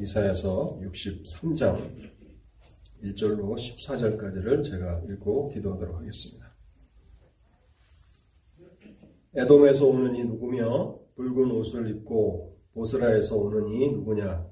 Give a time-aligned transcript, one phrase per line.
[0.00, 2.10] 이사야서 63장
[3.02, 6.54] 1절로 14절까지를 제가 읽고 기도하도록 하겠습니다.
[9.34, 14.46] 에돔에서 오는 이 누구며 붉은 옷을 입고 보스라에서 오는 이 누구냐?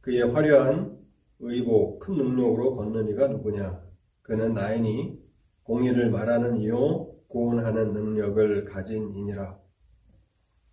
[0.00, 0.98] 그의 화려한
[1.40, 3.82] 의복 큰 능력으로 걷는 이가 누구냐?
[4.22, 5.18] 그는 나이니
[5.62, 9.58] 공의를 말하는 이요 고운하는 능력을 가진 이니라.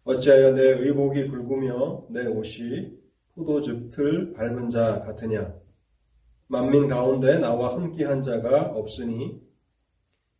[0.05, 3.04] 어찌하여 내 의복이 굵으며 내 옷이
[3.35, 5.53] 포도즙 틀 밟은 자 같으냐?
[6.47, 9.41] 만민 가운데 나와 함께한 자가 없으니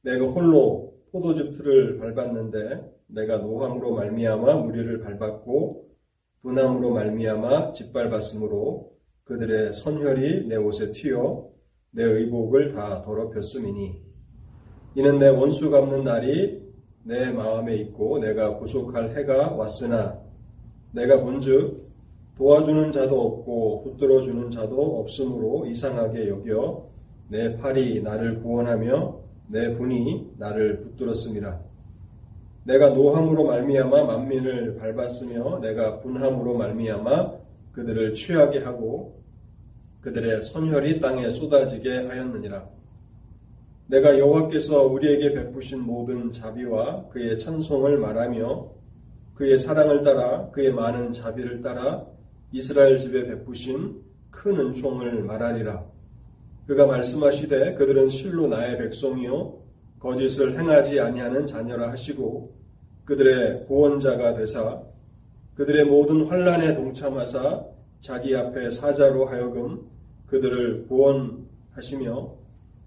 [0.02, 5.90] 내가 홀로 포도즙 틀을 밟았는데 내가 노함으로 말미암아 무리를 밟았고
[6.42, 8.94] 분함으로 말미암아 짓밟았으므로
[9.26, 11.50] 그들의 선혈이 내 옷에 튀어
[11.92, 14.04] 내 의복을 다 더럽혔음이니
[14.96, 16.64] 이는 내 원수 갚는 날이
[17.04, 20.22] 내 마음에 있고 내가 구속할 해가 왔으나
[20.92, 21.86] 내가 본즉
[22.38, 26.90] 도와주는 자도 없고 붙들어 주는 자도 없으므로 이상하게 여겨
[27.30, 31.62] 내 팔이 나를 구원하며 내 분이 나를 붙들었습니다.
[32.66, 37.34] 내가 노함으로 말미암아 만민을 밟았으며 내가 분함으로 말미암아
[37.72, 39.22] 그들을 취하게 하고
[40.02, 42.68] 그들의 선혈이 땅에 쏟아지게 하였느니라.
[43.88, 48.72] 내가 여호와께서 우리에게 베푸신 모든 자비와 그의 찬송을 말하며
[49.36, 52.06] 그의 사랑을 따라 그의 많은 자비를 따라
[52.56, 55.84] 이스라엘 집에 베푸신 큰 은총을 말하리라.
[56.68, 59.62] 그가 말씀하시되 그들은 실로 나의 백성이요
[60.00, 62.56] 거짓을 행하지 아니하는 자녀라 하시고
[63.04, 64.82] 그들의 구원자가 되사
[65.56, 67.66] 그들의 모든 환란에 동참하사
[68.00, 69.90] 자기 앞에 사자로 하여금
[70.28, 72.36] 그들을 구원하시며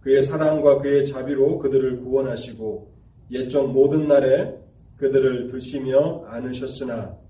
[0.00, 2.90] 그의 사랑과 그의 자비로 그들을 구원하시고
[3.32, 4.58] 옛적 모든 날에
[4.96, 7.27] 그들을 드시며 안으셨으나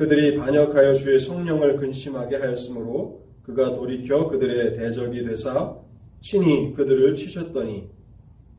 [0.00, 5.76] 그들이 반역하여 주의 성령을 근심하게 하였으므로 그가 돌이켜 그들의 대적이 되사
[6.22, 7.86] 친히 그들을 치셨더니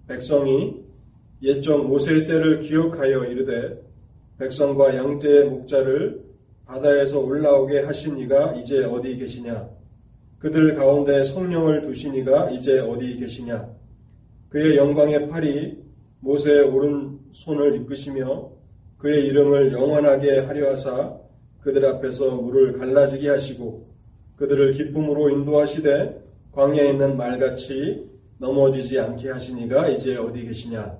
[0.08, 0.84] 백성이
[1.42, 3.81] 옛적 모세의 때를 기억하여 이르되
[4.38, 6.24] 백성과 양떼의 목자를
[6.68, 9.68] 바다에서 올라오게 하신 이가 이제 어디 계시냐?
[10.38, 13.68] 그들 가운데 성령을 두신 이가 이제 어디 계시냐?
[14.50, 15.80] 그의 영광의 팔이
[16.19, 18.51] 모세의 오른손을 이끄시며
[19.00, 21.19] 그의 이름을 영원하게 하려 하사
[21.62, 23.86] 그들 앞에서 물을 갈라지게 하시고
[24.36, 30.98] 그들을 기쁨으로 인도하시되 광야에 있는 말같이 넘어지지 않게 하시니가 이제 어디 계시냐?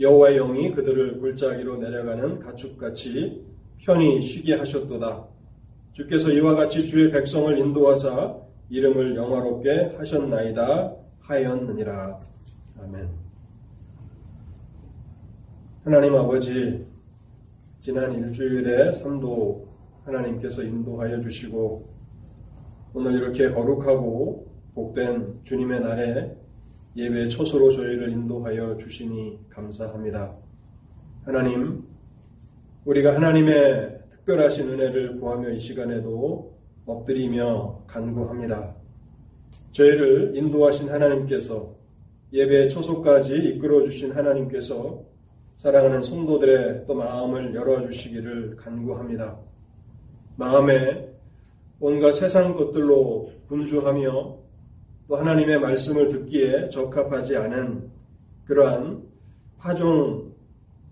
[0.00, 3.46] 여호와의 영이 그들을 골짜기로 내려가는 가축같이
[3.78, 5.26] 편히 쉬게 하셨도다.
[5.92, 8.36] 주께서 이와 같이 주의 백성을 인도하사
[8.68, 12.18] 이름을 영화롭게 하셨나이다 하였느니라.
[12.82, 13.08] 아멘.
[15.84, 16.84] 하나님 아버지
[17.86, 19.64] 지난 일주일에 삼도
[20.06, 21.88] 하나님께서 인도하여 주시고
[22.94, 26.36] 오늘 이렇게 거룩하고 복된 주님의 날에
[26.96, 30.36] 예배 초소로 저희를 인도하여 주시니 감사합니다.
[31.26, 31.84] 하나님,
[32.86, 38.74] 우리가 하나님의 특별하신 은혜를 구하며 이 시간에도 엎드리며 간구합니다.
[39.70, 41.72] 저희를 인도하신 하나님께서
[42.32, 45.04] 예배 초소까지 이끌어 주신 하나님께서
[45.56, 49.38] 사랑하는 성도들의 또 마음을 열어주시기를 간구합니다.
[50.36, 51.08] 마음에
[51.80, 54.38] 온갖 세상 것들로 분주하며
[55.08, 57.90] 또 하나님의 말씀을 듣기에 적합하지 않은
[58.44, 59.02] 그러한
[59.58, 60.34] 파종,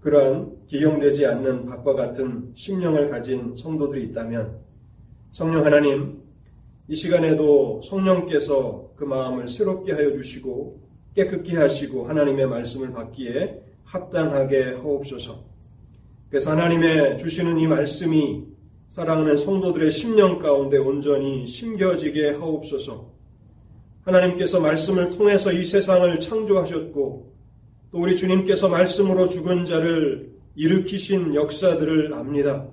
[0.00, 4.60] 그러한 기용되지 않는 박과 같은 심령을 가진 성도들이 있다면
[5.30, 6.22] 성령 하나님,
[6.88, 10.80] 이 시간에도 성령께서 그 마음을 새롭게 하여 주시고
[11.14, 13.63] 깨끗게 하시고 하나님의 말씀을 받기에
[13.94, 15.44] 합당하게 하옵소서.
[16.28, 18.42] 그래서 하나님의 주시는 이 말씀이
[18.88, 23.12] 사랑하는 성도들의 심령 가운데 온전히 심겨지게 하옵소서.
[24.02, 27.32] 하나님께서 말씀을 통해서 이 세상을 창조하셨고
[27.92, 32.66] 또 우리 주님께서 말씀으로 죽은 자를 일으키신 역사들을 압니다.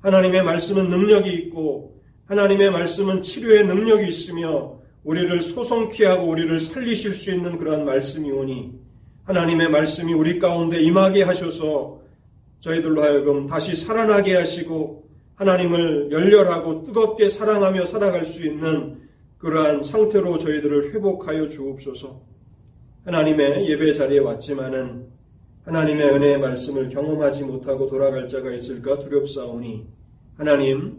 [0.00, 7.30] 하나님의 말씀은 능력이 있고 하나님의 말씀은 치료의 능력이 있으며 우리를 소송케 하고 우리를 살리실 수
[7.30, 8.79] 있는 그러한 말씀이 오니
[9.30, 12.00] 하나님의 말씀이 우리 가운데 임하게 하셔서
[12.58, 18.98] 저희들로 하여금 다시 살아나게 하시고 하나님을 열렬하고 뜨겁게 사랑하며 살아갈 수 있는
[19.38, 22.20] 그러한 상태로 저희들을 회복하여 주옵소서.
[23.04, 25.06] 하나님의 예배 자리에 왔지만은
[25.62, 29.86] 하나님의 은혜의 말씀을 경험하지 못하고 돌아갈 자가 있을까 두렵사오니
[30.38, 30.98] 하나님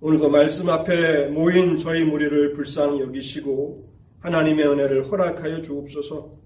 [0.00, 3.88] 오늘도 말씀 앞에 모인 저희 무리를 불쌍히 여기시고
[4.20, 6.45] 하나님의 은혜를 허락하여 주옵소서.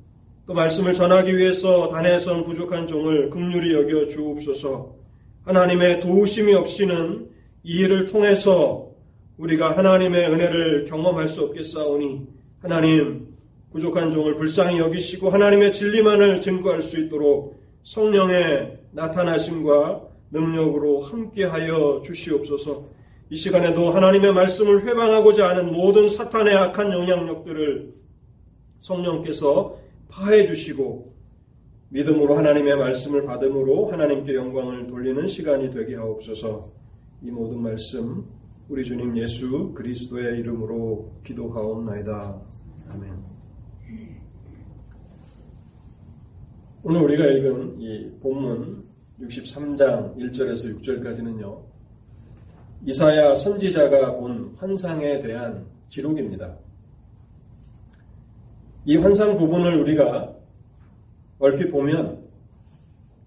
[0.50, 4.96] 또 말씀을 전하기 위해서 단에선 부족한 종을 극률히 여겨 주옵소서.
[5.44, 7.30] 하나님의 도우심이 없이는
[7.62, 8.88] 이 일을 통해서
[9.38, 12.26] 우리가 하나님의 은혜를 경험할 수 없겠사오니
[12.58, 13.28] 하나님
[13.70, 22.86] 부족한 종을 불쌍히 여기시고 하나님의 진리만을 증거할 수 있도록 성령의 나타나심과 능력으로 함께하여 주시옵소서.
[23.30, 27.94] 이 시간에도 하나님의 말씀을 회방하고자 하는 모든 사탄의 악한 영향력들을
[28.80, 29.79] 성령께서
[30.10, 31.14] 파해 주시고
[31.90, 36.70] 믿음으로 하나님의 말씀을 받음으로 하나님께 영광을 돌리는 시간이 되게 하옵소서.
[37.22, 38.24] 이 모든 말씀
[38.68, 42.40] 우리 주님 예수 그리스도의 이름으로 기도하옵나이다.
[42.90, 43.30] 아멘.
[46.82, 48.84] 오늘 우리가 읽은 이 본문
[49.20, 51.60] 63장 1절에서 6절까지는요.
[52.86, 56.56] 이사야 선지자가 본 환상에 대한 기록입니다.
[58.84, 60.34] 이 환상 부분을 우리가
[61.38, 62.20] 얼핏 보면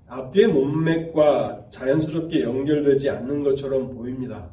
[0.07, 4.49] 앞뒤의 문맥과 자연스럽게 연결되지 않는 것처럼 보입니다.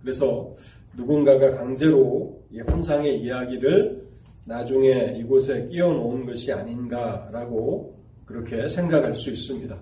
[0.00, 0.54] 그래서
[0.96, 4.08] 누군가가 강제로 이 환상의 이야기를
[4.44, 9.76] 나중에 이곳에 끼워 놓은 것이 아닌가라고 그렇게 생각할 수 있습니다.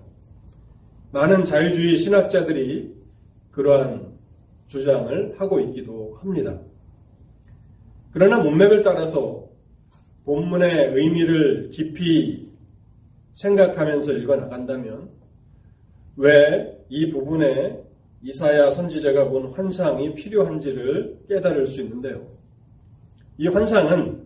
[1.11, 2.93] 많은 자유주의 신학자들이
[3.51, 4.13] 그러한
[4.67, 6.59] 주장을 하고 있기도 합니다.
[8.11, 9.38] 그러나 문맥을 따라서
[10.29, 12.47] 본문의 의미를 깊이
[13.33, 15.09] 생각하면서 읽어 나간다면
[16.17, 17.83] 왜 이 부분에
[18.21, 22.27] 이사야 선지자가 본 환상이 필요한지를 깨달을 수 있는데요.
[23.37, 24.23] 이 환상은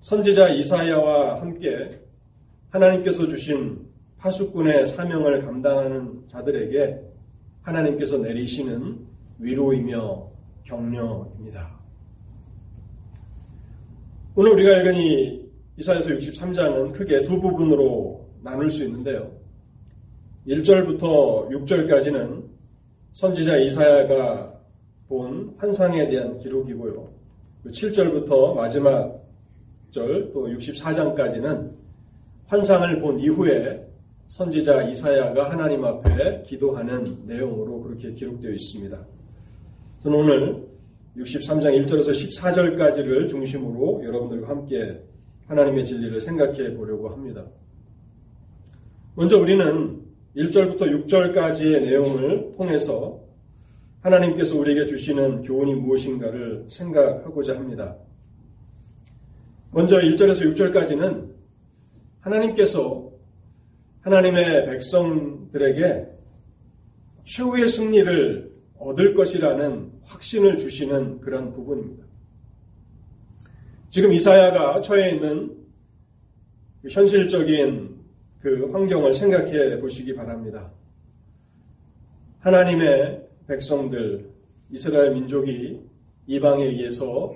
[0.00, 2.00] 선지자 이사야와 함께
[2.70, 3.86] 하나님께서 주신
[4.18, 7.00] 파수꾼의 사명을 감당하는 자들에게
[7.62, 8.98] 하나님께서 내리시는
[9.38, 10.30] 위로이며
[10.64, 11.83] 격려입니다.
[14.36, 19.30] 오늘 우리가 읽은 이 이사에서 63장은 크게 두 부분으로 나눌 수 있는데요.
[20.48, 22.44] 1절부터 6절까지는
[23.12, 24.52] 선지자 이사야가
[25.08, 27.08] 본 환상에 대한 기록이고요.
[27.66, 29.22] 7절부터 마지막
[29.92, 31.70] 절 또 64장까지는
[32.46, 33.86] 환상을 본 이후에
[34.26, 38.98] 선지자 이사야가 하나님 앞에 기도하는 내용으로 그렇게 기록되어 있습니다.
[40.02, 40.73] 저는 오늘
[41.16, 45.00] 63장 1절에서 14절까지를 중심으로 여러분들과 함께
[45.46, 47.44] 하나님의 진리를 생각해 보려고 합니다.
[49.14, 50.02] 먼저 우리는
[50.36, 53.20] 1절부터 6절까지의 내용을 통해서
[54.00, 57.96] 하나님께서 우리에게 주시는 교훈이 무엇인가를 생각하고자 합니다.
[59.70, 61.32] 먼저 1절에서 6절까지는
[62.20, 63.10] 하나님께서
[64.00, 66.08] 하나님의 백성들에게
[67.24, 72.04] 최후의 승리를 얻을 것이라는 확신을 주시는 그런 부분입니다.
[73.90, 75.56] 지금 이사야가 처해 있는
[76.88, 77.94] 현실적인
[78.40, 80.70] 그 환경을 생각해 보시기 바랍니다.
[82.40, 84.28] 하나님의 백성들,
[84.70, 85.80] 이스라엘 민족이
[86.26, 87.34] 이방에 의해서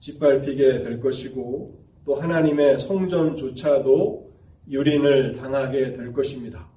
[0.00, 4.32] 짓밟히게 될 것이고 또 하나님의 성전조차도
[4.68, 6.68] 유린을 당하게 될 것입니다.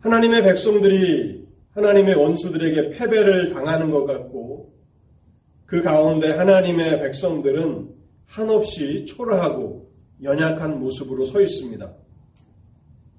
[0.00, 4.72] 하나님의 백성들이 하나님의 원수들에게 패배를 당하는 것 같고
[5.66, 7.90] 그 가운데 하나님의 백성들은
[8.26, 9.90] 한없이 초라하고
[10.22, 11.92] 연약한 모습으로 서 있습니다.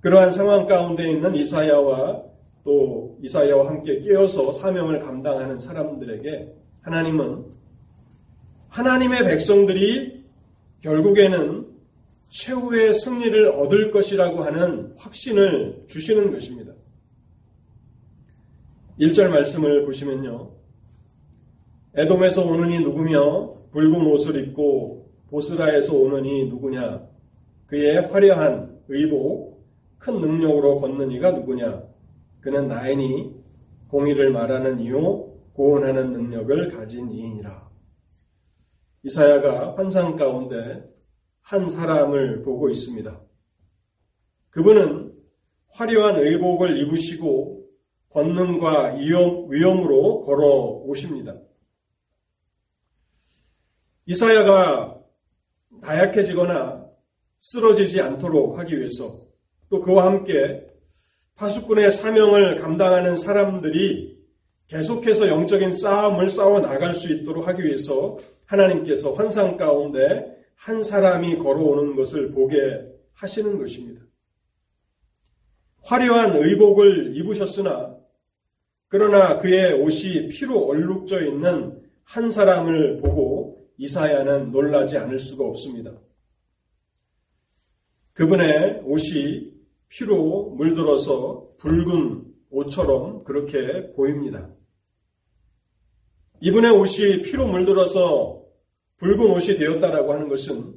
[0.01, 2.23] 그러한 상황 가운데 있는 이사야와
[2.63, 7.45] 또 이사야와 함께 끼어서 사명을 감당하는 사람들에게 하나님은
[8.69, 10.25] 하나님의 백성들이
[10.81, 11.67] 결국에는
[12.29, 16.73] 최후의 승리를 얻을 것이라고 하는 확신을 주시는 것입니다.
[18.99, 20.51] 1절 말씀을 보시면요.
[21.95, 27.07] 에돔에서 오는 이 누구며 붉은 옷을 입고 보스라에서 오는 이 누구냐?
[27.67, 29.65] 그의 화려한 의복,
[29.99, 31.83] 큰 능력으로 걷는 이가 누구냐?
[32.41, 33.35] 그는 나이니
[33.87, 37.69] 공의를 말하는 이요 고언하는 능력을 가진 이인이라.
[39.03, 40.83] 이사야가 환상 가운데
[41.41, 43.21] 한 사람을 보고 있습니다.
[44.49, 45.13] 그분은
[45.69, 47.58] 화려한 의복을 입으시고
[48.09, 50.47] 권능과 위험, 위험으로 걸어
[50.85, 51.35] 오십니다.
[54.05, 54.99] 이사야가
[55.81, 56.87] 나약해지거나
[57.39, 59.19] 쓰러지지 않도록 하기 위해서
[59.69, 60.67] 또 그와 함께
[61.35, 64.19] 파수꾼의 사명을 감당하는 사람들이
[64.67, 71.95] 계속해서 영적인 싸움을 싸워 나갈 수 있도록 하기 위해서 하나님께서 환상 가운데 한 사람이 걸어오는
[71.95, 72.81] 것을 보게
[73.13, 74.01] 하시는 것입니다.
[75.83, 77.98] 화려한 의복을 입으셨으나
[78.89, 85.93] 그러나 그의 옷이 피로 얼룩져 있는 한 사람을 보고 이사야는 놀라지 않을 수가 없습니다.
[88.13, 89.53] 그분의 옷이
[89.87, 94.49] 피로 물들어서 붉은 옷처럼 그렇게 보입니다.
[96.41, 98.43] 이분의 옷이 피로 물들어서
[98.97, 100.75] 붉은 옷이 되었다라고 하는 것은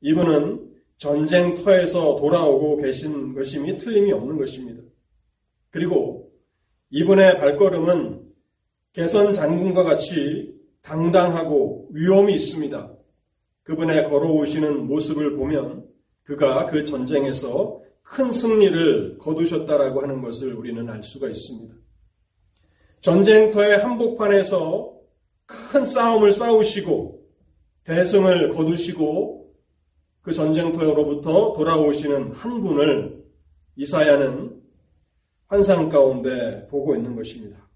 [0.00, 4.82] 이분은 전쟁터에서 돌아오고 계신 것임이 틀림이 없는 것입니다.
[5.70, 6.25] 그리고
[6.96, 8.22] 이분의 발걸음은
[8.94, 12.90] 개선 장군과 같이 당당하고 위험이 있습니다.
[13.64, 15.84] 그분의 걸어오시는 모습을 보면
[16.22, 21.74] 그가 그 전쟁에서 큰 승리를 거두셨다라고 하는 것을 우리는 알 수가 있습니다.
[23.02, 24.96] 전쟁터의 한복판에서
[25.44, 27.26] 큰 싸움을 싸우시고
[27.84, 29.52] 대승을 거두시고
[30.22, 33.22] 그 전쟁터로부터 돌아오시는 한 분을
[33.76, 34.65] 이사야는
[35.48, 37.68] 환상 가운데 보고 있는 것입니다.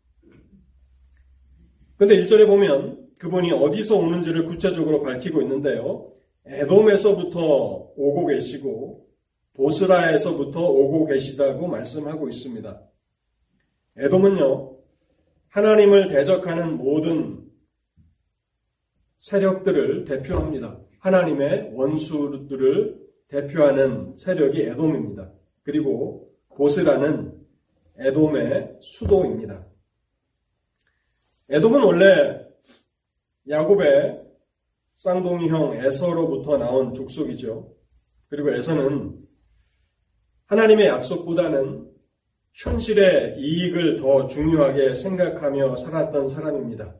[1.96, 6.12] 근데 1절에 보면 그분이 어디서 오는지를 구체적으로 밝히고 있는데요.
[6.46, 9.06] 에돔에서부터 오고 계시고
[9.54, 12.82] 보스라에서부터 오고 계시다고 말씀하고 있습니다.
[13.98, 14.76] 에돔은요,
[15.48, 17.44] 하나님을 대적하는 모든
[19.18, 20.80] 세력들을 대표합니다.
[21.00, 22.98] 하나님의 원수들을
[23.28, 25.30] 대표하는 세력이 에돔입니다.
[25.62, 27.39] 그리고 보스라는
[28.00, 29.66] 에돔의 수도입니다.
[31.50, 32.46] 에돔은 원래
[33.48, 34.22] 야곱의
[34.96, 37.74] 쌍둥이 형 에서로부터 나온 족속이죠.
[38.28, 39.18] 그리고 에서는
[40.46, 41.90] 하나님의 약속보다는
[42.54, 46.96] 현실의 이익을 더 중요하게 생각하며 살았던 사람입니다.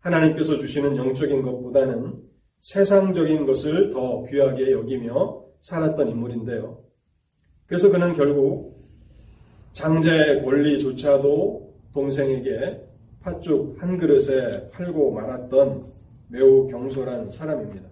[0.00, 2.22] 하나님께서 주시는 영적인 것보다는
[2.60, 6.84] 세상적인 것을 더 귀하게 여기며 살았던 인물인데요.
[7.66, 8.73] 그래서 그는 결국
[9.74, 12.80] 장자의 권리조차도 동생에게
[13.20, 15.92] 팥죽 한 그릇에 팔고 말았던
[16.28, 17.88] 매우 경솔한 사람입니다.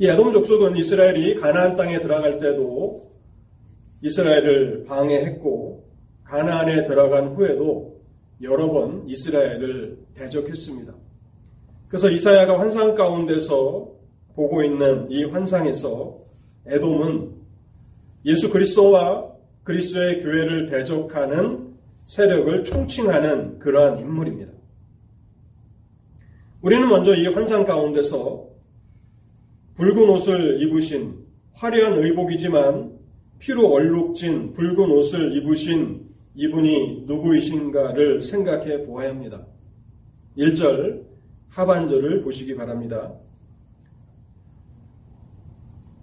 [0.00, 3.12] 이 에돔 족속은 이스라엘이 가나안 땅에 들어갈 때도
[4.02, 5.84] 이스라엘을 방해했고
[6.24, 8.00] 가나안에 들어간 후에도
[8.42, 10.92] 여러 번 이스라엘을 대적했습니다.
[11.88, 13.88] 그래서 이사야가 환상 가운데서
[14.34, 16.18] 보고 있는 이 환상에서
[16.66, 17.32] 에돔은
[18.26, 19.33] 예수 그리스도와
[19.64, 24.52] 그리스도의 교회를 대적하는 세력을 총칭하는 그러한 인물입니다.
[26.60, 28.48] 우리는 먼저 이 환상 가운데서
[29.76, 32.98] 붉은 옷을 입으신 화려한 의복이지만
[33.38, 39.46] 피로 얼룩진 붉은 옷을 입으신 이분이 누구이신가를 생각해 보아야 합니다.
[40.36, 41.04] 1절
[41.50, 43.14] 하반절을 보시기 바랍니다.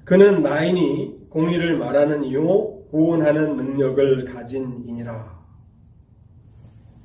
[0.03, 5.39] 그는 나인이 공의를 말하는 이요 구원하는 능력을 가진 이니라.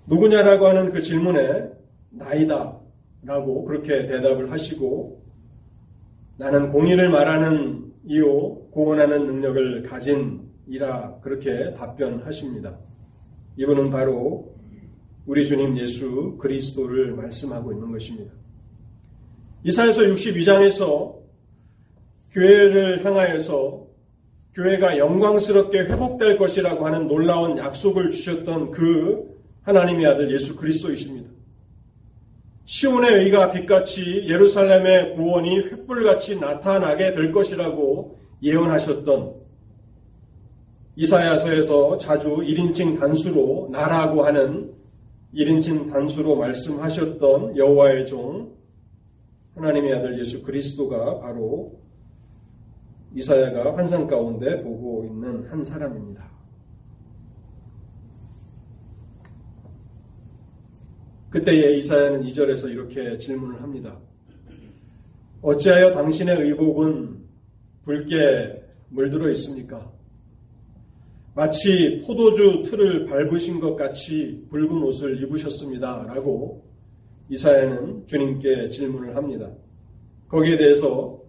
[0.07, 1.71] 누구냐라고 하는 그 질문에
[2.11, 2.78] 나이다
[3.23, 5.25] 라고 그렇게 대답을 하시고
[6.37, 12.76] 나는 공의를 말하는 이요 구원하는 능력을 가진 이라 그렇게 답변하십니다.
[13.57, 14.55] 이분은 바로
[15.25, 18.33] 우리 주님 예수 그리스도를 말씀하고 있는 것입니다.
[19.64, 21.16] 이사에서 62장에서
[22.33, 23.86] 교회를 향하여서
[24.56, 31.28] 교회가 영광스럽게 회복될 것이라고 하는 놀라운 약속을 주셨던 그 하나님의 아들 예수 그리스도이십니다.
[32.64, 39.34] 시온의 의가 빛같이 예루살렘의 구원이 횃불같이 나타나게 될 것이라고 예언하셨던
[40.96, 44.72] 이사야서에서 자주 1인칭 단수로 나라고 하는
[45.34, 48.56] 1인칭 단수로 말씀하셨던 여호와의 종
[49.54, 51.86] 하나님의 아들 예수 그리스도가 바로
[53.14, 56.26] 이사야가 환상 가운데 보고 있는 한 사람입니다.
[61.30, 63.98] 그때에 이사야는 2절에서 이렇게 질문을 합니다.
[65.42, 67.25] 어찌하여 당신의 의복은
[67.84, 69.92] 붉게 물들어 있습니까?
[71.34, 76.04] 마치 포도주 틀을 밟으신 것 같이 붉은 옷을 입으셨습니다.
[76.08, 76.64] 라고
[77.28, 79.50] 이사야는 주님께 질문을 합니다.
[80.28, 81.20] 거기에 대해서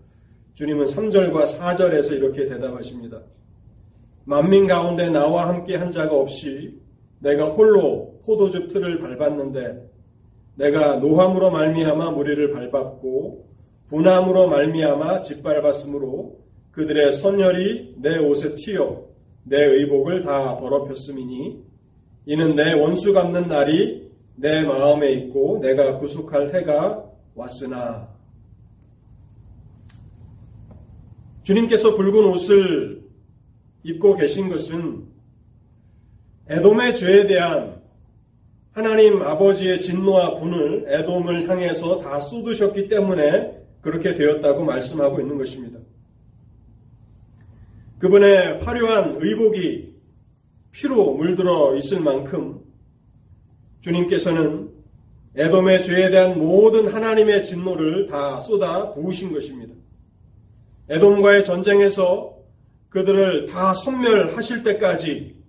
[0.58, 3.22] 주님은 3절과 4절에서 이렇게 대답하십니다.
[4.26, 6.80] 만민 가운데 나와 함께 한 자가 없이
[7.20, 9.88] 내가 홀로 포도주 틀을 밟았는데
[10.56, 13.46] 내가 노함으로 말미암아 무리를 밟았고
[13.90, 16.40] 분함으로 말미암아 짓밟았으므로
[16.72, 19.06] 그들의 선열이 내 옷에 튀어
[19.44, 21.64] 내 의복을 다 더럽혔음이니
[22.26, 28.17] 이는 내 원수 갚는 날이 내 마음에 있고 내가 구속할 해가 왔으나
[31.48, 33.02] 주님께서 붉은 옷을
[33.84, 35.06] 입고 계신 것은
[36.50, 37.82] 에돔의 죄에 대한
[38.74, 45.80] 하나님 아버지의 진노와 분을 애돔을 향해서 다 쏟으셨기 때문에 그렇게 되었다고 말씀하고 있는 것입니다.
[48.00, 49.96] 그분의 화려한 의복이
[50.74, 52.60] 피로 물들어 있을 만큼
[53.80, 54.70] 주님께서는
[55.38, 59.77] 에돔의 죄에 대한 모든 하나님의 진노를 다 쏟아 부으신 것입니다.
[60.90, 62.38] 에돔과의 전쟁에서
[62.90, 65.44] 그들을 다 섬멸하실 때까지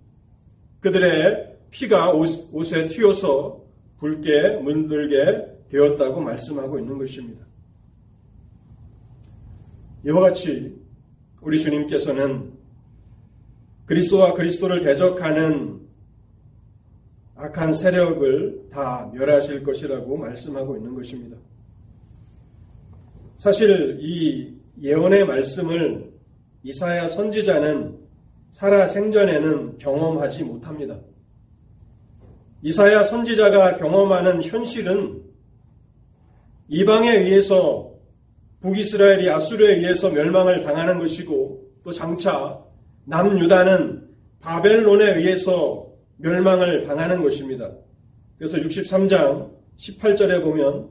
[0.81, 3.63] 그들의 피가 옷, 에 튀어서
[3.97, 7.45] 붉게 물들게 되었다고 말씀하고 있는 것입니다.
[10.05, 10.75] 이와 같이
[11.41, 12.53] 우리 주님께서는
[13.85, 15.79] 그리스도와 그리스도를 대적하는
[17.35, 21.37] 악한 세력을 다 멸하실 것이라고 말씀하고 있는 것입니다.
[23.37, 26.11] 사실 이 예언의 말씀을
[26.63, 27.97] 이사야 선지자는
[28.51, 30.97] 살아 생전에는 경험하지 못합니다.
[32.61, 35.23] 이사야 선지자가 경험하는 현실은
[36.67, 37.93] 이방에 의해서
[38.61, 42.59] 북이스라엘이 아수르에 의해서 멸망을 당하는 것이고 또 장차
[43.05, 44.09] 남유다는
[44.41, 47.71] 바벨론에 의해서 멸망을 당하는 것입니다.
[48.37, 50.89] 그래서 63장 18절에 보면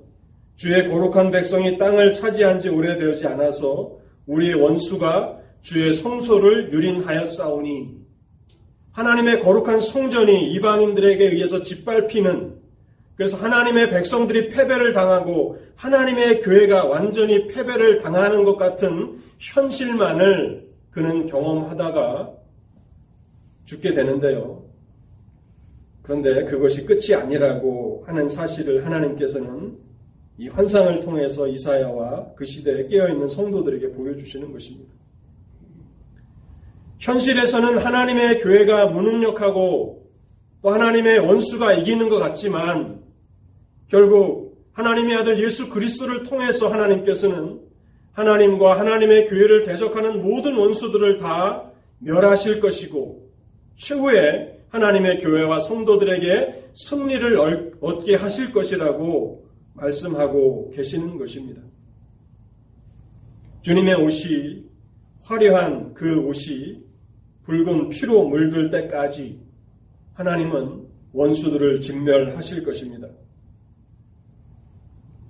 [0.58, 3.96] 주의 거룩한 백성이 땅을 차지한 지 오래되지 않아서
[4.26, 7.96] 우리의 원수가 주의 성소를 유린하였사오니
[8.90, 12.58] 하나님의 거룩한 성전이 이방인들에게 의해서 짓밟히는
[13.14, 22.32] 그래서 하나님의 백성들이 패배를 당하고 하나님의 교회가 완전히 패배를 당하는 것 같은 현실만을 그는 경험하다가
[23.64, 24.64] 죽게 되는데요.
[26.02, 29.87] 그런데 그것이 끝이 아니라고 하는 사실을 하나님께서는
[30.38, 34.94] 이 환상을 통해서 이사야와 그 시대에 깨어있는 성도들에게 보여주시는 것입니다.
[37.00, 40.08] 현실에서는 하나님의 교회가 무능력하고
[40.62, 43.02] 또 하나님의 원수가 이기는 것 같지만
[43.88, 47.60] 결국 하나님의 아들 예수 그리스도를 통해서 하나님께서는
[48.12, 53.28] 하나님과 하나님의 교회를 대적하는 모든 원수들을 다 멸하실 것이고
[53.76, 57.38] 최후의 하나님의 교회와 성도들에게 승리를
[57.80, 59.47] 얻게 하실 것이라고
[59.80, 61.62] 말씀하고 계시는 것입니다.
[63.62, 64.64] 주님의 옷이
[65.22, 66.82] 화려한 그 옷이
[67.44, 69.40] 붉은 피로 물들 때까지
[70.14, 73.08] 하나님은 원수들을 진멸하실 것입니다.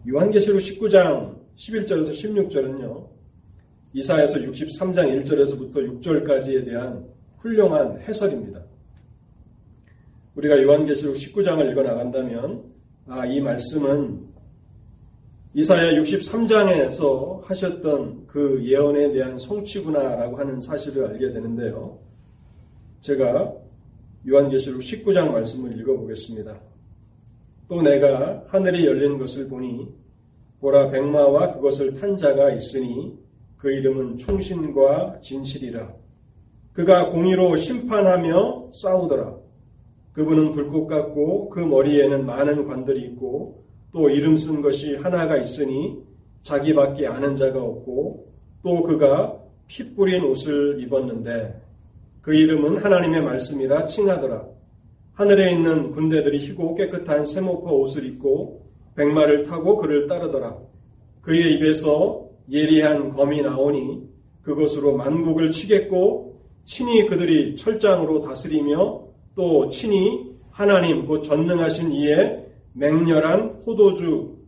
[0.09, 3.09] 요한계시록 19장 11절에서 16절은요.
[3.95, 7.07] 이사에서 63장 1절에서부터 6절까지에 대한
[7.39, 8.63] 훌륭한 해설입니다.
[10.35, 12.63] 우리가 요한계시록 19장을 읽어 나간다면
[13.07, 14.28] 아, 이 말씀은
[15.55, 21.99] 이사야 63장에서 하셨던 그 예언에 대한 성취구나라고 하는 사실을 알게 되는데요.
[23.01, 23.55] 제가
[24.29, 26.61] 요한계시록 19장 말씀을 읽어보겠습니다.
[27.69, 29.89] 또 내가 하늘이 열린 것을 보니
[30.61, 33.17] 보라 백마와 그것을 탄 자가 있으니
[33.57, 35.95] 그 이름은 충신과 진실이라.
[36.75, 39.37] 그가 공의로 심판하며 싸우더라.
[40.13, 45.99] 그분은 불꽃 같고 그 머리에는 많은 관들이 있고 또 이름 쓴 것이 하나가 있으니
[46.43, 51.61] 자기밖에 아는 자가 없고 또 그가 피 뿌린 옷을 입었는데
[52.23, 54.47] 그 이름은 하나님의 말씀이라 칭하더라.
[55.15, 60.59] 하늘에 있는 군대들이 희고 깨끗한 세모파 옷을 입고 백마를 타고 그를 따르더라.
[61.23, 64.09] 그의 입에서 예리한 검이 나오니
[64.43, 69.03] 그것으로 만국을 치겠고 친히 그들이 철장으로 다스리며
[69.35, 72.48] 또 친히 하나님 곧 전능하신 이의
[72.79, 74.39] 맹렬한 포도주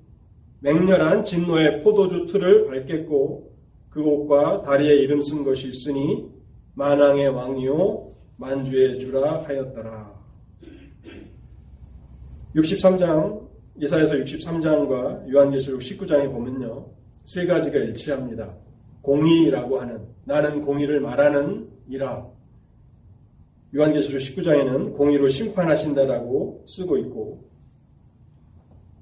[0.61, 3.51] 맹렬한 진노의 포도주 틀을 밟겠고
[3.90, 6.31] 그 옷과 다리에 이름 쓴 것이 있으니
[6.75, 10.21] 만왕의 왕이요 만주의 주라 하였더라.
[12.55, 13.49] 63장
[13.83, 16.87] 이사에서 63장과 요한계시록 19장에 보면요.
[17.25, 18.55] 세 가지가 일치합니다.
[19.03, 22.29] 공의라고 하는 나는 공의를 말하는 이라
[23.75, 27.50] 요한계시록 19장에는 공의로 심판하신다라고 쓰고 있고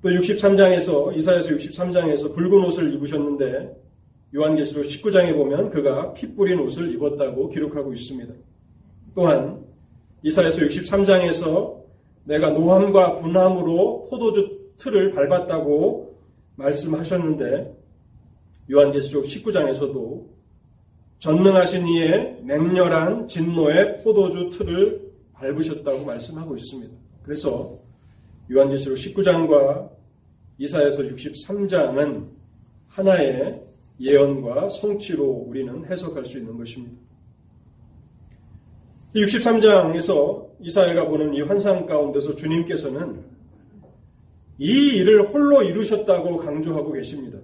[0.00, 3.76] 또 63장에서 이사에서 63장에서 붉은 옷을 입으셨는데
[4.34, 8.32] 요한계시록 19장에 보면 그가 피 뿌린 옷을 입었다고 기록하고 있습니다.
[9.14, 9.64] 또한
[10.22, 11.78] 이사에서 63장에서
[12.24, 16.18] 내가 노함과 분함으로 포도주 틀을 밟았다고
[16.56, 17.74] 말씀하셨는데
[18.70, 20.26] 요한계시록 19장에서도
[21.18, 26.94] 전능하신 이의 맹렬한 진노의 포도주 틀을 밟으셨다고 말씀하고 있습니다.
[27.22, 27.78] 그래서
[28.50, 29.90] 요한계시록 19장과
[30.58, 32.28] 이사에서 63장은
[32.88, 33.62] 하나의
[34.00, 36.96] 예언과 성취로 우리는 해석할 수 있는 것입니다.
[39.14, 43.24] 63장에서 이사야가 보는 이 환상 가운데서 주님께서는
[44.58, 47.38] 이 일을 홀로 이루셨다고 강조하고 계십니다.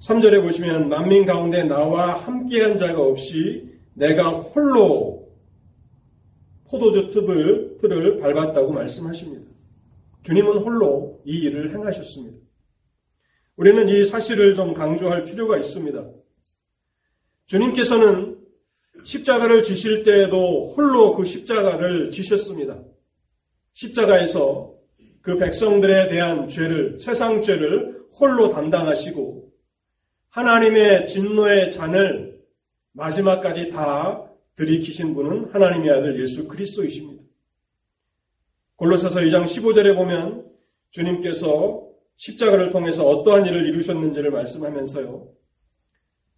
[0.00, 5.13] 3절에 보시면 만민 가운데 나와 함께한 자가 없이 내가 홀로
[6.74, 9.48] 포도주 틀을, 틀을 밟았다고 말씀하십니다.
[10.24, 12.36] 주님은 홀로 이 일을 행하셨습니다.
[13.56, 16.04] 우리는 이 사실을 좀 강조할 필요가 있습니다.
[17.46, 18.38] 주님께서는
[19.04, 22.82] 십자가를 지실 때에도 홀로 그 십자가를 지셨습니다.
[23.74, 24.74] 십자가에서
[25.20, 29.52] 그 백성들에 대한 죄를, 세상 죄를 홀로 담당하시고
[30.30, 32.40] 하나님의 진노의 잔을
[32.92, 37.22] 마지막까지 다 들이키신 분은 하나님의 아들 예수 그리스도이십니다.
[38.76, 40.46] 골로새서 2장 15절에 보면
[40.90, 45.28] 주님께서 십자가를 통해서 어떠한 일을 이루셨는지를 말씀하면서요.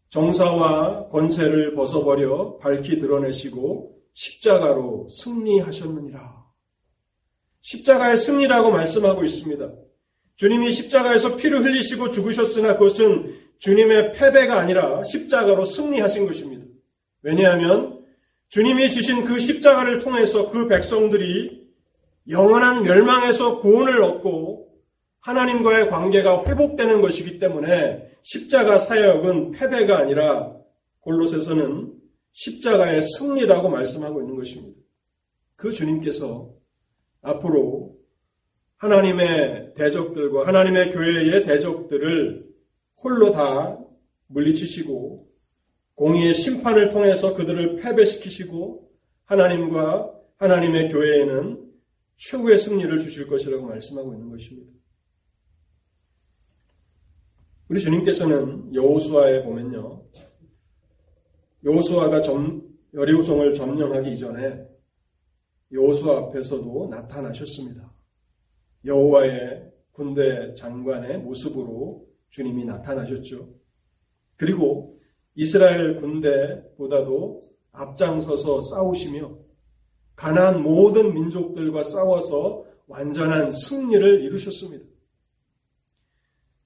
[0.08, 6.46] 정사와 권세를 벗어버려 밝히 드러내시고 십자가로 승리하셨느니라.
[7.60, 9.72] 십자가의 승리라고 말씀하고 있습니다.
[10.36, 16.64] 주님이 십자가에서 피를 흘리시고 죽으셨으나 그것은 주님의 패배가 아니라 십자가로 승리하신 것입니다.
[17.22, 17.95] 왜냐하면
[18.48, 21.66] 주님이 지신 그 십자가를 통해서 그 백성들이
[22.28, 24.66] 영원한 멸망에서 구원을 얻고
[25.20, 30.52] 하나님과의 관계가 회복되는 것이기 때문에 십자가 사역은 패배가 아니라
[31.00, 31.92] 골로새서는
[32.32, 34.80] 십자가의 승리라고 말씀하고 있는 것입니다.
[35.56, 36.50] 그 주님께서
[37.22, 37.96] 앞으로
[38.76, 42.46] 하나님의 대적들과 하나님의 교회의 대적들을
[43.02, 43.78] 홀로 다
[44.28, 45.26] 물리치시고
[45.96, 48.90] 공의의 심판을 통해서 그들을 패배시키시고
[49.24, 51.72] 하나님과 하나님의 교회에는
[52.16, 54.72] 최후의 승리를 주실 것이라고 말씀하고 있는 것입니다.
[57.68, 60.04] 우리 주님께서는 여호수아에 보면요.
[61.64, 62.22] 여호수아가
[62.94, 64.64] 여리우성을 점령하기 이전에
[65.72, 67.92] 여호수아 앞에서도 나타나셨습니다.
[68.84, 73.48] 여호와의 군대 장관의 모습으로 주님이 나타나셨죠.
[74.36, 74.95] 그리고
[75.36, 79.36] 이스라엘 군대보다도 앞장서서 싸우시며
[80.16, 84.84] 가난 모든 민족들과 싸워서 완전한 승리를 이루셨습니다.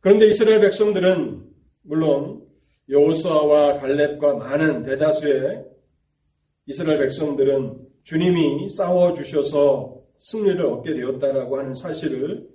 [0.00, 1.50] 그런데 이스라엘 백성들은
[1.82, 2.46] 물론
[2.88, 5.64] 여호수아와 갈렙과 많은 대다수의
[6.66, 12.48] 이스라엘 백성들은 주님이 싸워 주셔서 승리를 얻게 되었다라고 하는 사실을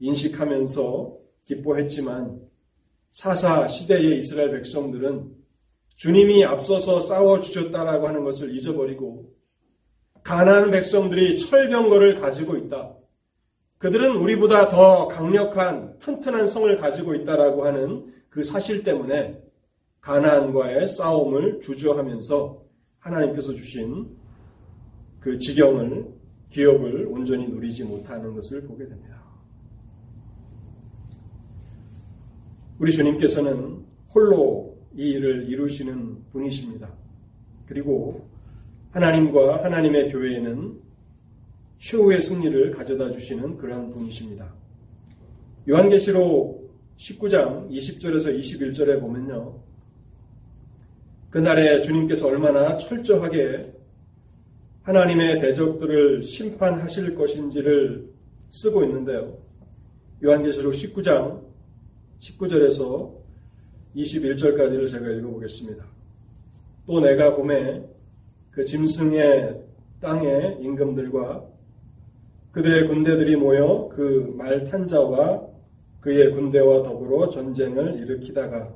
[0.00, 2.40] 인식하면서 기뻐했지만
[3.10, 5.41] 사사 시대의 이스라엘 백성들은
[5.96, 9.32] 주님이 앞서서 싸워 주셨다라고 하는 것을 잊어버리고
[10.22, 12.96] 가난안 백성들이 철병거를 가지고 있다.
[13.78, 19.42] 그들은 우리보다 더 강력한 튼튼한 성을 가지고 있다라고 하는 그 사실 때문에
[20.00, 22.62] 가나안과의 싸움을 주저하면서
[22.98, 24.16] 하나님께서 주신
[25.18, 26.06] 그 지경을
[26.50, 29.22] 기업을 온전히 누리지 못하는 것을 보게 됩니다.
[32.78, 36.92] 우리 주님께서는 홀로 이 일을 이루시는 분이십니다.
[37.66, 38.28] 그리고
[38.90, 40.80] 하나님과 하나님의 교회에는
[41.78, 44.52] 최후의 승리를 가져다 주시는 그러한 분이십니다.
[45.68, 49.58] 요한계시록 19장 20절에서 21절에 보면요.
[51.30, 53.72] 그날에 주님께서 얼마나 철저하게
[54.82, 58.12] 하나님의 대적들을 심판하실 것인지를
[58.50, 59.38] 쓰고 있는데요.
[60.22, 61.42] 요한계시록 19장
[62.18, 63.21] 19절에서
[63.96, 65.84] 21절까지를 제가 읽어보겠습니다.
[66.86, 67.84] 또 내가 봄에
[68.50, 69.60] 그 짐승의
[70.00, 71.44] 땅의 임금들과
[72.52, 75.46] 그들의 군대들이 모여 그 말탄자와
[76.00, 78.74] 그의 군대와 더불어 전쟁을 일으키다가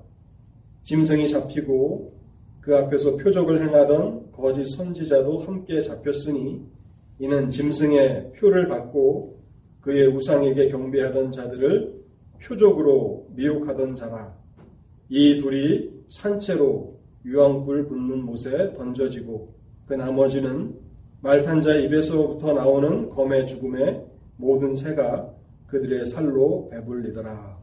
[0.84, 2.14] 짐승이 잡히고
[2.60, 6.64] 그 앞에서 표적을 행하던 거짓 선지자도 함께 잡혔으니
[7.18, 9.40] 이는 짐승의 표를 받고
[9.80, 11.94] 그의 우상에게 경배하던 자들을
[12.42, 14.45] 표적으로 미혹하던 자라.
[15.08, 19.54] 이 둘이 산채로 유황불 붙는 못에 던져지고
[19.86, 20.74] 그 나머지는
[21.20, 24.04] 말탄자의 입에서부터 나오는 검의 죽음에
[24.36, 25.32] 모든 새가
[25.68, 27.56] 그들의 살로 배불리더라.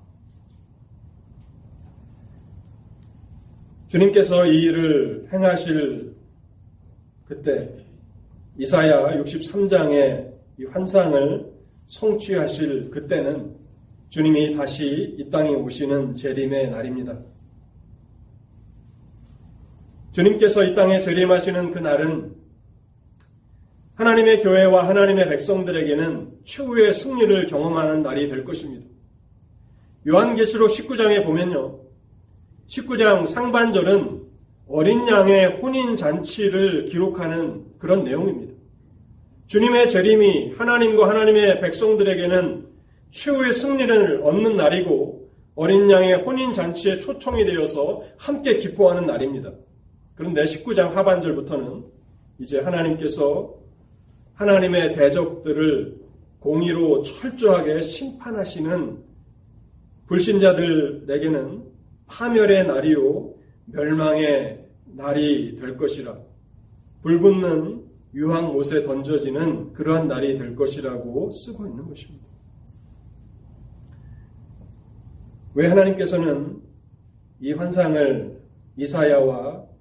[3.87, 6.15] 주님께서 이 일을 행하실
[7.25, 7.69] 그때
[8.57, 11.53] 이사야 63장의 이 환상을
[11.87, 13.55] 성취하실 그때는
[14.09, 17.19] 주님이 다시 이 땅에 오시는 재림의 날입니다.
[20.13, 22.35] 주님께서 이 땅에 재림하시는 그날은
[23.95, 28.87] 하나님의 교회와 하나님의 백성들에게는 최후의 승리를 경험하는 날이 될 것입니다.
[30.07, 31.79] 요한계시록 19장에 보면요.
[32.67, 34.23] 19장 상반절은
[34.67, 38.53] 어린 양의 혼인 잔치를 기록하는 그런 내용입니다.
[39.47, 42.67] 주님의 재림이 하나님과 하나님의 백성들에게는
[43.11, 49.51] 최후의 승리를 얻는 날이고 어린 양의 혼인 잔치에 초청이 되어서 함께 기뻐하는 날입니다.
[50.15, 51.85] 그런데 19장 하반절부터는
[52.39, 53.55] 이제 하나님께서
[54.33, 56.01] 하나님의 대적들을
[56.39, 59.03] 공의로 철저하게 심판하시는
[60.07, 61.63] 불신자들에게는
[62.07, 63.33] 파멸의 날이요
[63.65, 66.17] 멸망의 날이 될 것이라
[67.01, 72.23] 불붙는 유황 못에 던져지는 그러한 날이 될 것이라고 쓰고 있는 것입니다.
[75.55, 76.61] 왜 하나님께서는
[77.39, 78.41] 이 환상을
[78.77, 79.72] 이사야와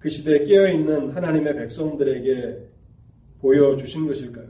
[0.00, 2.58] 그 시대에 깨어있는 하나님의 백성들에게
[3.40, 4.48] 보여주신 것일까요?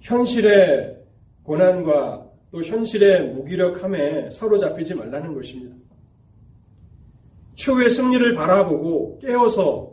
[0.00, 0.98] 현실의
[1.44, 5.76] 고난과 또 현실의 무기력함에 사로잡히지 말라는 것입니다.
[7.54, 9.92] 최후의 승리를 바라보고 깨어서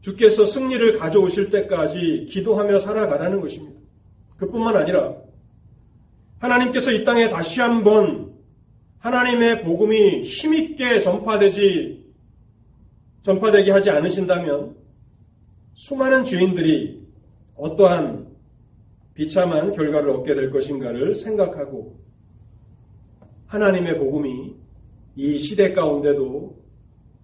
[0.00, 3.78] 주께서 승리를 가져오실 때까지 기도하며 살아가라는 것입니다.
[4.36, 5.16] 그뿐만 아니라
[6.38, 8.29] 하나님께서 이 땅에 다시 한번
[9.00, 12.04] 하나님의 복음이 힘있게 전파되지
[13.22, 14.76] 전파되게 하지 않으신다면
[15.74, 17.06] 수많은 주인들이
[17.56, 18.28] 어떠한
[19.14, 21.98] 비참한 결과를 얻게 될 것인가를 생각하고
[23.46, 24.54] 하나님의 복음이
[25.16, 26.60] 이 시대 가운데도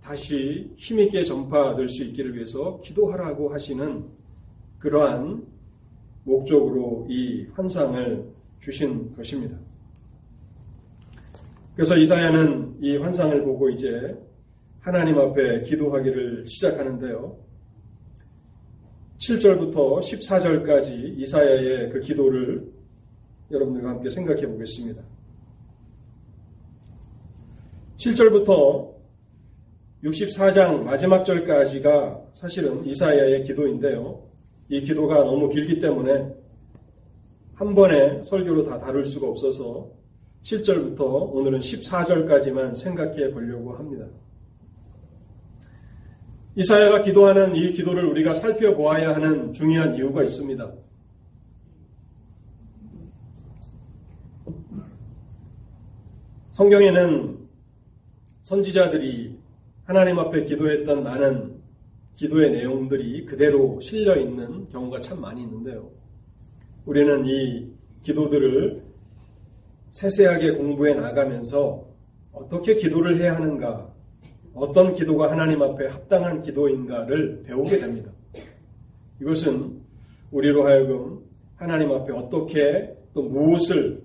[0.02, 4.04] 다시 힘있게 전파될 수 있기를 위해서 기도하라고 하시는
[4.78, 5.46] 그러한
[6.24, 8.26] 목적으로 이 환상을
[8.60, 9.65] 주신 것입니다.
[11.76, 14.18] 그래서 이사야는 이 환상을 보고 이제
[14.80, 17.36] 하나님 앞에 기도하기를 시작하는데요.
[19.18, 22.72] 7절부터 14절까지 이사야의 그 기도를
[23.50, 25.02] 여러분들과 함께 생각해 보겠습니다.
[27.98, 28.94] 7절부터
[30.02, 34.22] 64장 마지막 절까지가 사실은 이사야의 기도인데요.
[34.70, 36.34] 이 기도가 너무 길기 때문에
[37.54, 39.90] 한 번에 설교로 다 다룰 수가 없어서
[40.46, 41.00] 7절부터
[41.34, 44.06] 오늘은 14절까지만 생각해 보려고 합니다.
[46.54, 50.72] 이사야가 기도하는 이 기도를 우리가 살펴보아야 하는 중요한 이유가 있습니다.
[56.52, 57.38] 성경에는
[58.44, 59.38] 선지자들이
[59.84, 61.60] 하나님 앞에 기도했던 많은
[62.14, 65.90] 기도의 내용들이 그대로 실려 있는 경우가 참 많이 있는데요.
[66.86, 67.68] 우리는 이
[68.04, 68.85] 기도들을
[69.90, 71.86] 세세하게 공부해 나가면서
[72.32, 73.92] 어떻게 기도를 해야 하는가,
[74.54, 78.10] 어떤 기도가 하나님 앞에 합당한 기도인가를 배우게 됩니다.
[79.20, 79.80] 이것은
[80.30, 81.20] 우리로 하여금
[81.56, 84.02] 하나님 앞에 어떻게 또 무엇을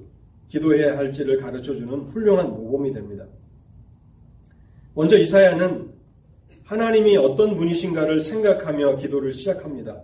[0.47, 3.25] 기도해야 할지를 가르쳐 주는 훌륭한 모범이 됩니다.
[4.93, 5.91] 먼저 이사야는
[6.65, 10.01] 하나님이 어떤 분이신가를 생각하며 기도를 시작합니다.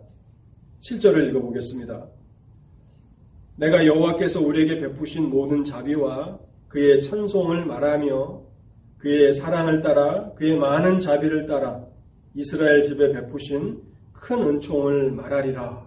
[0.82, 2.08] 7절을 읽어보겠습니다.
[3.58, 8.42] 내가 여호와께서 우리에게 베푸신 모든 자비와 그의 찬송을 말하며
[9.00, 11.84] 그의 사랑을 따라 그의 많은 자비를 따라
[12.36, 13.82] 이스라엘 집에 베푸신
[14.14, 15.86] 큰 은총을 말하리라.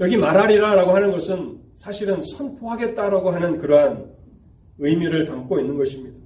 [0.00, 4.12] 여기 말하리라라고 하는 것은 사실은 선포하겠다라고 하는 그러한
[4.78, 6.18] 의미를 담고 있는 것입니다.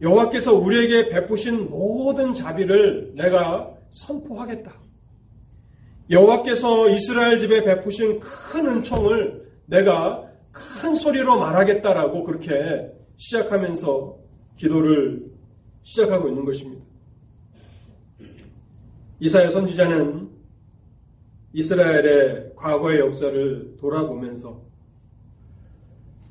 [0.00, 4.83] 여호와께서 우리에게 베푸신 모든 자비를 내가 선포하겠다.
[6.10, 14.18] 여호와께서 이스라엘 집에 베푸신 큰 은총을 내가 큰 소리로 말하겠다라고 그렇게 시작하면서
[14.56, 15.24] 기도를
[15.82, 16.84] 시작하고 있는 것입니다.
[19.20, 20.28] 이사야 선지자는
[21.52, 24.62] 이스라엘의 과거의 역사를 돌아보면서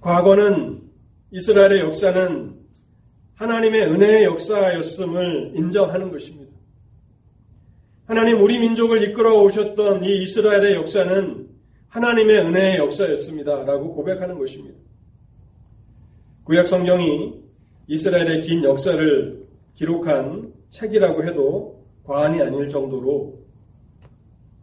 [0.02, 0.82] 과거는
[1.32, 2.60] 이스라엘의 역사는
[3.36, 6.43] 하나님의 은혜의 역사였음을 인정하는 것입니다.
[8.06, 11.48] 하나님 우리 민족을 이끌어 오셨던 이 이스라엘의 역사는
[11.88, 13.64] 하나님의 은혜의 역사였습니다.
[13.64, 14.78] 라고 고백하는 것입니다.
[16.44, 17.34] 구약 성경이
[17.88, 23.40] 이스라엘의 긴 역사를 기록한 책이라고 해도 과언이 아닐 정도로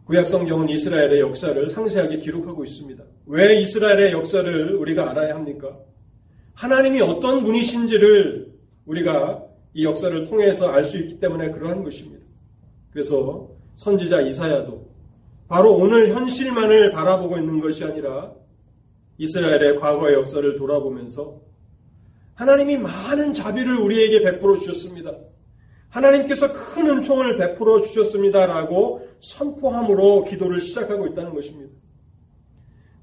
[0.05, 3.03] 구약 성경은 이스라엘의 역사를 상세하게 기록하고 있습니다.
[3.25, 5.79] 왜 이스라엘의 역사를 우리가 알아야 합니까?
[6.53, 8.53] 하나님이 어떤 분이신지를
[8.85, 12.30] 우리가 이 역사를 통해서 알 수 있기 때문에 그러한 것입니다.
[12.91, 14.89] 그래서 선지자 이사야도
[15.47, 18.33] 바로 오늘 현실만을 바라보고 있는 것이 아니라
[19.17, 21.41] 이스라엘의 과거의 역사를 돌아보면서
[22.35, 25.13] 하나님이 많은 자비를 우리에게 베풀어 주셨습니다.
[25.89, 31.71] 하나님께서 큰 은총을 베풀어 주셨습니다라고 선포함으로 기도를 시작하고 있다는 것입니다.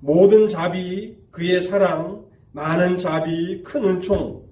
[0.01, 4.49] 모든 자비, 그의 사랑, 많은 자비, 큰 은총.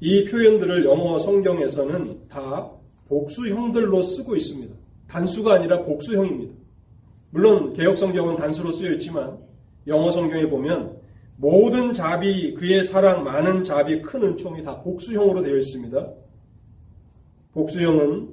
[0.00, 2.70] 이 표현들을 영어 성경에서는 다
[3.10, 4.74] 복수형들로 쓰고 있습니다.
[5.08, 6.54] 단수가 아니라 복수형입니다.
[7.30, 9.36] 물론 개혁 성경은 단수로 쓰여 있지만
[9.86, 10.96] 영어 성경에 보면
[11.36, 16.08] 모든 자비, 그의 사랑, 많은 자비, 큰 은총이 다 복수형으로 되어 있습니다.
[17.52, 18.28] 복수형은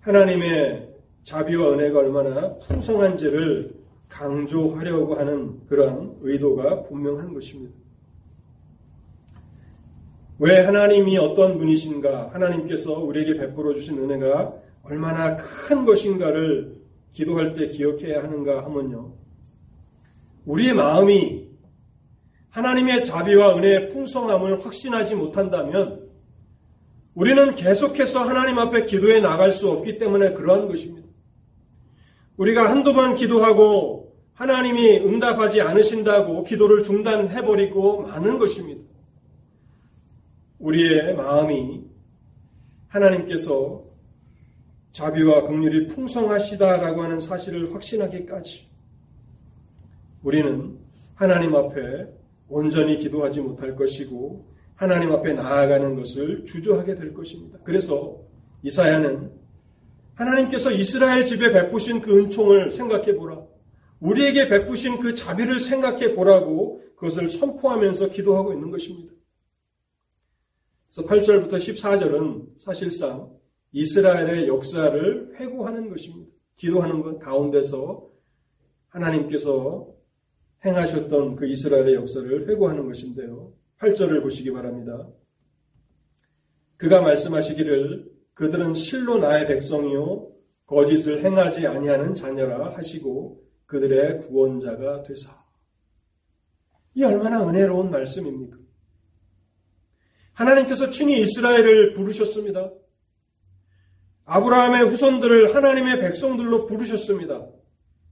[0.00, 0.88] 하나님의
[1.24, 3.74] 자비와 은혜가 얼마나 풍성한지를
[4.08, 7.74] 강조하려고 하는 그러한 의도가 분명한 것입니다.
[10.40, 16.76] 왜 하나님이 어떤 분이신가, 하나님께서 우리에게 베풀어 주신 은혜가 얼마나 큰 것인가를
[17.12, 19.12] 기도할 때 기억해야 하는가 하면요.
[20.46, 21.48] 우리의 마음이
[22.50, 26.08] 하나님의 자비와 은혜의 풍성함을 확신하지 못한다면
[27.14, 31.08] 우리는 계속해서 하나님 앞에 기도해 나갈 수 없기 때문에 그러한 것입니다.
[32.36, 38.87] 우리가 한두 번 기도하고 하나님이 응답하지 않으신다고 기도를 중단해버리고 많은 것입니다.
[40.58, 41.84] 우리의 마음이
[42.88, 43.84] 하나님께서
[44.92, 48.66] 자비와 긍휼이 풍성하시다라고 하는 사실을 확신하기까지
[50.22, 50.78] 우리는
[51.14, 52.08] 하나님 앞에
[52.48, 57.58] 온전히 기도하지 못할 것이고 하나님 앞에 나아가는 것을 주저하게 될 것입니다.
[57.64, 58.18] 그래서
[58.62, 59.30] 이사야는
[60.14, 63.40] 하나님께서 이스라엘 집에 베푸신 그 은총을 생각해 보라.
[64.00, 69.12] 우리에게 베푸신 그 자비를 생각해 보라고 그것을 선포하면서 기도하고 있는 것입니다.
[70.98, 73.30] 그래서 8절부터 14절은 사실상
[73.70, 76.32] 이스라엘의 역사를 회고하는 것입니다.
[76.56, 78.08] 기도하는 것 가운데서
[78.88, 79.94] 하나님께서
[80.64, 83.52] 행하셨던 그 이스라엘의 역사를 회고하는 것인데요.
[83.78, 85.08] 8절을 보시기 바랍니다.
[86.76, 90.32] 그가 말씀하시기를 그들은 실로 나의 백성이요
[90.66, 95.44] 거짓을 행하지 아니하는 자녀라 하시고 그들의 구원자가 되사.
[96.94, 98.67] 이 얼마나 은혜로운 말씀입니까?
[100.38, 102.70] 하나님께서 친히 이스라엘을 부르셨습니다.
[104.24, 107.46] 아브라함의 후손들을 하나님의 백성들로 부르셨습니다.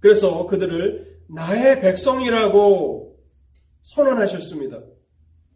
[0.00, 3.16] 그래서 그들을 나의 백성이라고
[3.82, 4.80] 선언하셨습니다.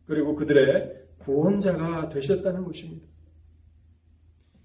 [0.06, 3.06] 그리고 그들의 구원자가 되셨다는 것입니다.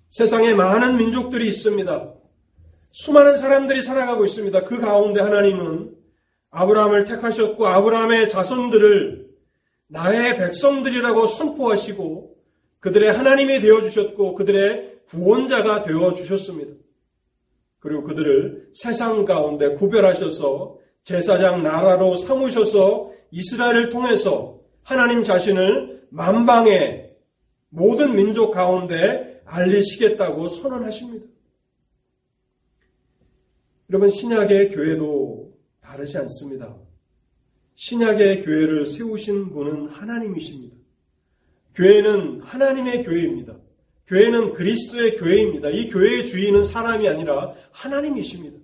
[0.10, 2.14] 세상에 많은 민족들이 있습니다.
[2.92, 4.64] 수많은 사람들이 살아가고 있습니다.
[4.66, 5.96] 그 가운데 하나님은
[6.52, 9.35] 아브라함을 택하셨고 아브라함의 자손들을
[9.88, 12.36] 나의 백성들이라고 선포하시고
[12.80, 16.74] 그들의 하나님이 되어 주셨고 그들의 구원자가 되어 주셨습니다.
[17.80, 27.16] 그리고 그들을 세상 가운데 구별하셔서 제사장 나라로 삼으셔서 이스라엘을 통해서 하나님 자신을 만방의
[27.70, 31.28] 모든 민족 가운데 알리시겠다고 선언하십니다.
[33.90, 36.76] 여러분, 신약의 교회도 다르지 않습니다.
[37.76, 40.76] 신약의 교회를 세우신 분은 하나님이십니다.
[41.76, 43.56] 교회는 하나님의 교회입니다.
[44.08, 45.70] 교회는 그리스도의 교회입니다.
[45.70, 48.60] 이 교회의 주인은 사람이 아니라 하나님이십니다.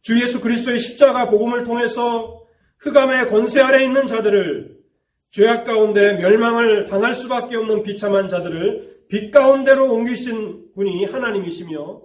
[0.00, 2.44] 주 예수 그리스도의 십자가 복음을 통해서
[2.78, 4.78] 흑암의 권세 아래 있는 자들을
[5.30, 12.02] 죄악 가운데 멸망을 당할 수밖에 없는 비참한 자들을 빛 가운데로 옮기신 분이 하나님이시며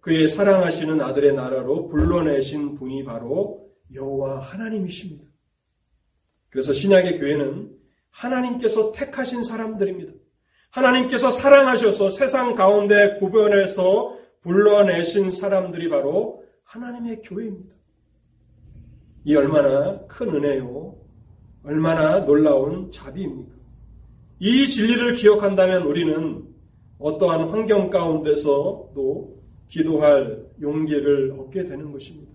[0.00, 5.24] 그의 사랑하시는 아들의 나라로 불러내신 분이 바로 여호와 하나님이십니다.
[6.50, 7.70] 그래서 신약의 교회는
[8.10, 10.12] 하나님께서 택하신 사람들입니다.
[10.70, 17.74] 하나님께서 사랑하셔서 세상 가운데 구별해서 불러내신 사람들이 바로 하나님의 교회입니다.
[19.24, 20.98] 이 얼마나 큰 은혜요.
[21.64, 23.54] 얼마나 놀라운 자비입니까?
[24.40, 26.42] 이 진리를 기억한다면 우리는
[26.98, 32.31] 어떠한 환경 가운데서도 기도할 용기를 얻게 되는 것입니다.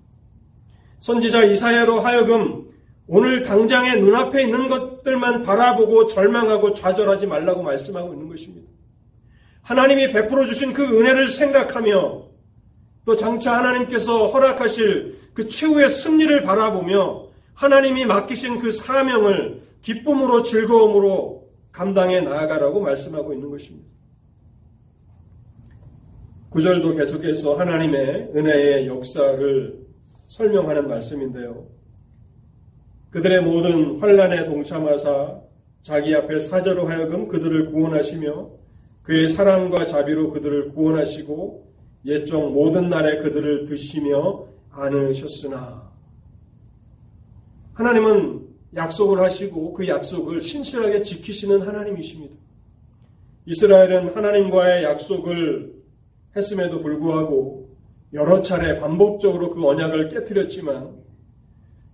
[0.99, 2.67] 선지자 이사야로 하여금
[3.07, 8.67] 오늘 당장에 눈앞에 있는 것들만 바라보고 절망하고 좌절하지 말라고 말씀하고 있는 것입니다.
[9.61, 12.27] 하나님이 베풀어 주신 그 은혜를 생각하며
[13.05, 22.21] 또 장차 하나님께서 허락하실 그 최후의 승리를 바라보며 하나님이 맡기신 그 사명을 기쁨으로 즐거움으로 감당해
[22.21, 23.87] 나아가라고 말씀하고 있는 것입니다.
[26.49, 29.86] 구절도 계속해서 하나님의 은혜의 역사를
[30.27, 31.67] 설명하는 말씀인데요.
[33.09, 35.41] 그들의 모든 환란에 동참하사
[35.81, 38.49] 자기 앞에 사자로 하여금 그들을 구원하시며
[39.03, 41.67] 그의 사랑과 자비로 그들을 구원하시고
[42.05, 45.89] 옛적 모든 날에 그들을 드시며 안으셨으나
[47.73, 52.35] 하나님은 약속을 하시고 그 약속을 신실하게 지키시는 하나님이십니다.
[53.45, 55.73] 이스라엘은 하나님과의 약속을
[56.35, 57.66] 했음에도 불구하고
[58.13, 60.95] 여러 차례 반복적으로 그 언약을 깨뜨렸지만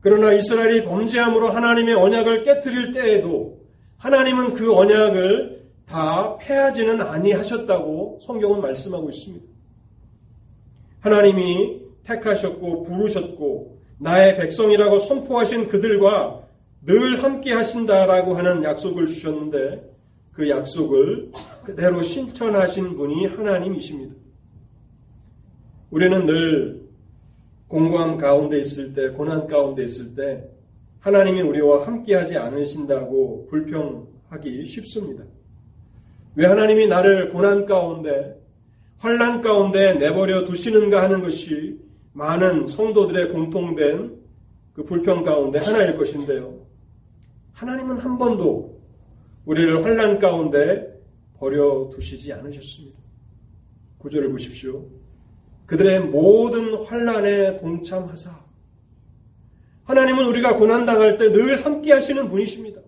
[0.01, 3.61] 그러나 이스라엘이 범죄함으로 하나님의 언약을 깨뜨릴 때에도
[3.97, 9.45] 하나님은 그 언약을 다 패하지는 아니하셨다고 성경은 말씀하고 있습니다.
[10.99, 16.43] 하나님이 택하셨고 부르셨고 나의 백성이라고 선포하신 그들과
[16.86, 19.89] 늘 함께 하신다라고 하는 약속을 주셨는데
[20.34, 21.32] 그 약속을
[21.64, 24.23] 그대로 실천하신 분이 하나님이십니다.
[25.94, 26.82] 우리는 늘
[27.68, 30.44] 공고함 가운데 있을 때, 고난 가운데 있을 때,
[31.02, 35.24] 하나님이 우리와 함께하지 않으신다고 불평하기 쉽습니다.
[36.34, 38.41] 왜 하나님이 나를 고난 가운데,
[38.98, 41.80] 환란 가운데 내버려 두시는가 하는 것이
[42.14, 44.18] 많은 성도들의 공통된
[44.74, 46.58] 그 불평 가운데 하나일 것인데요.
[47.52, 48.82] 하나님은 한 번도
[49.46, 50.91] 우리를 환란 가운데
[51.38, 52.98] 버려 두시지 않으셨습니다.
[54.00, 55.03] 구절을 보십시오.
[55.66, 58.43] 그들의 모든 환란에 동참하사
[59.86, 62.82] 하나님은 우리가 고난 당할 때 늘 함께 하시는 분이십니다.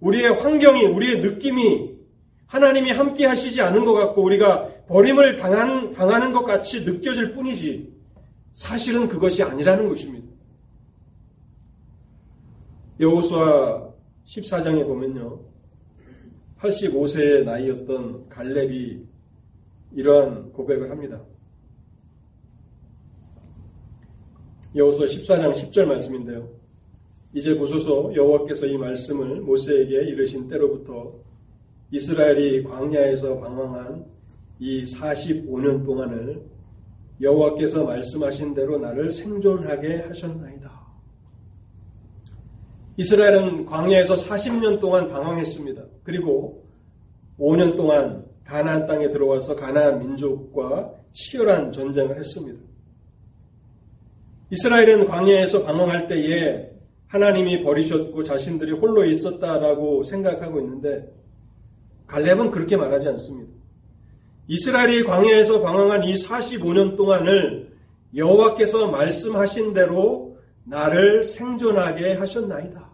[0.00, 1.92] 우리의 환경이 우리의 느낌이
[2.46, 7.92] 하나님이 함께 하시지 않은 것 같고 우리가 버림을 당한, 당하는 것 같이 느껴질 뿐이지
[8.52, 10.26] 사실은 그것이 아니라는 것입니다.
[13.00, 13.90] 여호수아
[14.26, 15.40] 14장에 보면요.
[16.60, 19.00] 85세의 나이였던 갈렙이
[19.94, 21.20] 이러한 고백을 합니다.
[24.74, 26.48] 여호수아 14장 10절 말씀인데요.
[27.34, 31.12] 이제 보소서 여호와께서 이 말씀을 모세에게 이르신 때로부터
[31.90, 34.06] 이스라엘이 광야에서 방황한
[34.58, 36.42] 이 45년 동안을
[37.20, 40.82] 여호와께서 말씀하신 대로 나를 생존하게 하셨나이다.
[42.96, 45.82] 이스라엘은 광야에서 40년 동안 방황했습니다.
[46.02, 46.64] 그리고
[47.38, 52.71] 5년 동안 가나안 땅에 들어와서 가나안 민족과 치열한 전쟁을 했습니다.
[54.52, 56.70] 이스라엘은 광야에서 방황할 때에
[57.06, 61.10] 하나님이 버리셨고 자신들이 홀로 있었다라고 생각하고 있는데
[62.06, 63.50] 갈렙은 그렇게 말하지 않습니다.
[64.48, 67.72] 이스라엘이 광야에서 방황한 이 45년 동안을
[68.14, 72.90] 여호와께서 말씀하신 대로 나를 생존하게 하셨나이다.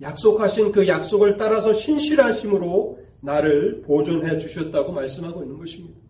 [0.00, 6.00] 약속하신 그 약속을 따라서 신실하심으로 나를 보존해 주셨다고 말씀하고 있는 것입니다.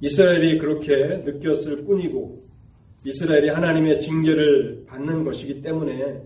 [0.00, 2.53] 이스라엘이 그렇게 느꼈을 뿐이고
[3.04, 6.22] 이스라엘이 하나님의 징계를 받는 것이기 때문에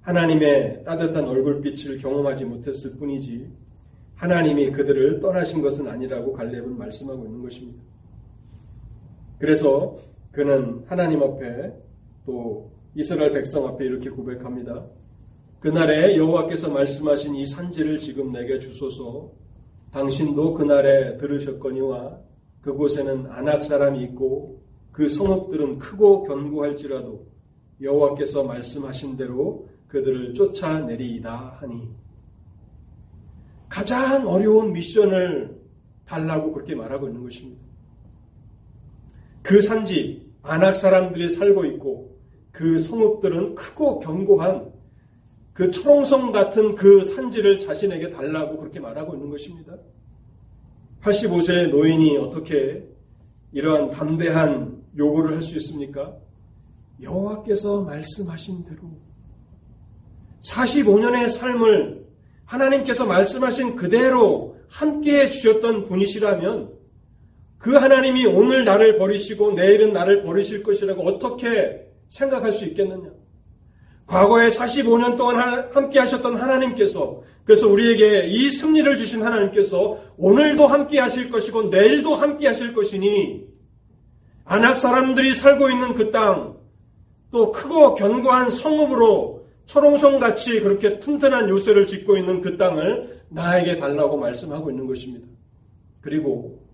[0.00, 3.50] 하나님의 따뜻한 얼굴빛을 경험하지 못했을 뿐이지
[4.14, 7.82] 하나님이 그들을 떠나신 것은 아니라고 갈렙은 말씀하고 있는 것입니다.
[9.38, 9.98] 그래서
[10.32, 11.72] 그는 하나님 앞에
[12.24, 14.86] 또 이스라엘 백성 앞에 이렇게 고백합니다.
[15.60, 19.30] 그날에 여호와께서 말씀하신 이 산지를 지금 내게 주소서
[19.92, 22.18] 당신도 그날에 들으셨거니와
[22.62, 24.62] 그곳에는 안악 사람이 있고
[24.96, 27.26] 그 성읍들은 크고 견고할지라도
[27.82, 31.90] 여호와께서 말씀하신 대로 그들을 쫓아내리이다 하니
[33.68, 35.54] 가장 어려운 미션을
[36.06, 37.62] 달라고 그렇게 말하고 있는 것입니다.
[39.42, 42.18] 그 산지 안악 사람들이 살고 있고
[42.50, 44.72] 그 성읍들은 크고 견고한
[45.52, 49.76] 그 초롱성 같은 그 산지를 자신에게 달라고 그렇게 말하고 있는 것입니다.
[51.02, 52.88] 85세의 노인이 어떻게
[53.52, 56.14] 이러한 담대한 요구를 할 수 있습니까?
[57.02, 58.80] 여호와께서 말씀하신 대로
[60.42, 62.06] 45년의 삶을
[62.44, 66.70] 하나님께서 말씀하신 그대로 함께 해 주셨던 분이시라면
[67.58, 73.10] 그 하나님이 오늘 나를 버리시고 내일은 나를 버리실 것이라고 어떻게 생각할 수 있겠느냐?
[74.06, 81.30] 과거에 45년 동안 함께 하셨던 하나님께서 그래서 우리에게 이 승리를 주신 하나님께서 오늘도 함께 하실
[81.30, 83.55] 것이고 내일도 함께 하실 것이니
[84.46, 86.56] 안악 사람들이 살고 있는 그 땅,
[87.32, 94.16] 또 크고 견고한 성읍으로 초롱성 같이 그렇게 튼튼한 요새를 짓고 있는 그 땅을 나에게 달라고
[94.16, 95.26] 말씀하고 있는 것입니다.
[96.00, 96.64] 그리고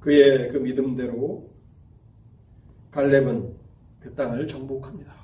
[0.00, 1.48] 그의 그 믿음대로
[2.90, 3.56] 갈렙은
[4.00, 5.14] 그 땅을 정복합니다.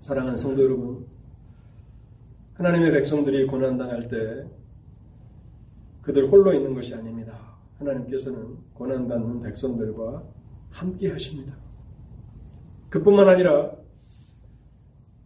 [0.00, 1.06] 사랑하는 성도 여러분,
[2.54, 4.46] 하나님의 백성들이 고난당할 때
[6.00, 7.38] 그들 홀로 있는 것이 아닙니다.
[7.78, 10.24] 하나님께서는 고난받는 백성들과
[10.70, 11.54] 함께 하십니다.
[12.88, 13.72] 그뿐만 아니라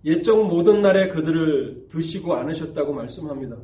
[0.05, 3.57] 옛적 모든 날에 그들을 드시고 않으셨다고 말씀합니다.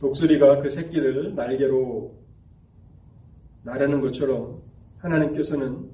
[0.00, 2.16] 독수리가 그 새끼를 날개로
[3.62, 4.60] 나르는 것처럼
[4.98, 5.88] 하나님께서는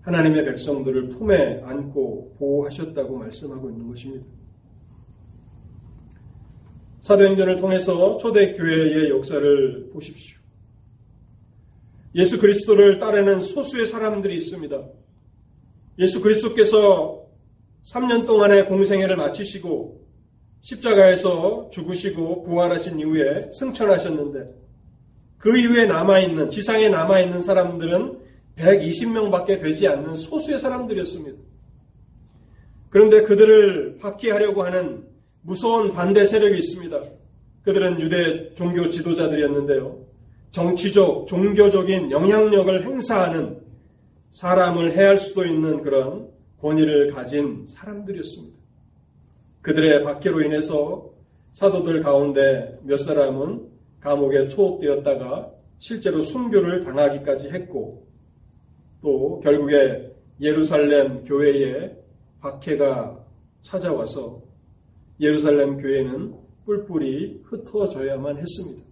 [0.00, 4.24] 하나님의 백성들을 품에 안고 보호하셨다고 말씀하고 있는 것입니다.
[7.02, 10.37] 사도행전을 통해서 초대교회의 역사를 보십시오.
[12.18, 14.82] 예수 그리스도를 따르는 소수의 사람들이 있습니다.
[16.00, 17.24] 예수 그리스도께서
[17.86, 20.04] 3년 동안의 공생애를 마치시고
[20.60, 24.52] 십자가에서 죽으시고 부활하신 이후에 승천하셨는데
[25.38, 28.18] 그 이후에 남아있는, 지상에 남아있는 사람들은
[28.56, 31.38] 120명 밖에 되지 않는 소수의 사람들이었습니다.
[32.90, 35.06] 그런데 그들을 박해하려고 하는
[35.42, 37.00] 무서운 반대 세력이 있습니다.
[37.62, 40.07] 그들은 유대 종교 지도자들이었는데요.
[40.50, 43.60] 정치적, 종교적인 영향력을 행사하는
[44.30, 46.28] 사람을 해할 수도 있는 그런
[46.60, 48.58] 권위를 가진 사람들이었습니다.
[49.62, 51.10] 그들의 박해로 인해서
[51.52, 53.68] 사도들 가운데 몇 사람은
[54.00, 58.06] 감옥에 투옥되었다가 실제로 순교를 당하기까지 했고
[59.02, 61.96] 또 결국에 예루살렘 교회에
[62.40, 63.24] 박해가
[63.62, 64.42] 찾아와서
[65.20, 66.34] 예루살렘 교회는
[66.64, 68.87] 뿔뿔이 흩어져야만 했습니다.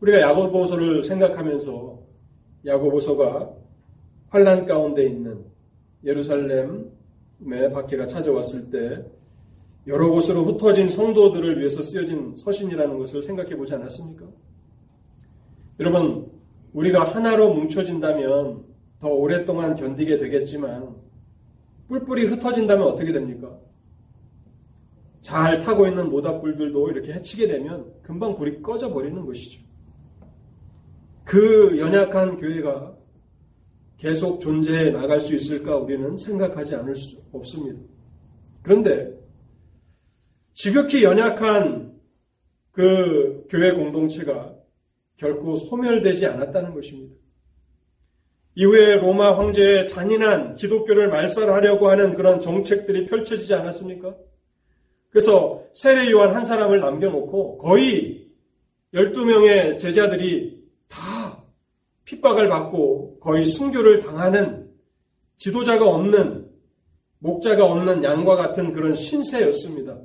[0.00, 1.98] 우리가 야고보서를 생각하면서
[2.66, 3.54] 야고보서가
[4.28, 5.44] 환란 가운데 있는
[6.04, 9.04] 예루살렘의 박해가 찾아왔을 때
[9.86, 14.26] 여러 곳으로 흩어진 성도들을 위해서 쓰여진 서신이라는 것을 생각해 보지 않았습니까?
[15.80, 16.30] 여러분,
[16.72, 18.64] 우리가 하나로 뭉쳐진다면
[19.00, 20.94] 더 오랫동안 견디게 되겠지만
[21.88, 23.58] 뿔뿔이 흩어진다면 어떻게 됩니까?
[25.22, 29.69] 잘 타고 있는 모닥불들도 이렇게 해치게 되면 금방 불이 꺼져 버리는 것이죠.
[31.30, 32.92] 그 연약한 교회가
[33.98, 37.78] 계속 존재해 나갈 수 있을까 우리는 생각하지 않을 수 없습니다.
[38.64, 39.16] 그런데
[40.54, 41.94] 지극히 연약한
[42.72, 44.56] 그 교회 공동체가
[45.18, 47.14] 결코 소멸되지 않았다는 것입니다.
[48.56, 54.16] 이후에 로마 황제의 잔인한 기독교를 말살하려고 하는 그런 정책들이 펼쳐지지 않았습니까?
[55.10, 58.32] 그래서 세례 요한 한 사람을 남겨놓고 거의
[58.92, 60.59] 12명의 제자들이 다
[62.10, 64.68] 핍박을 받고 거의 순교를 당하는
[65.38, 66.50] 지도자가 없는
[67.20, 70.00] 목자가 없는 양과 같은 그런 신세였습니다.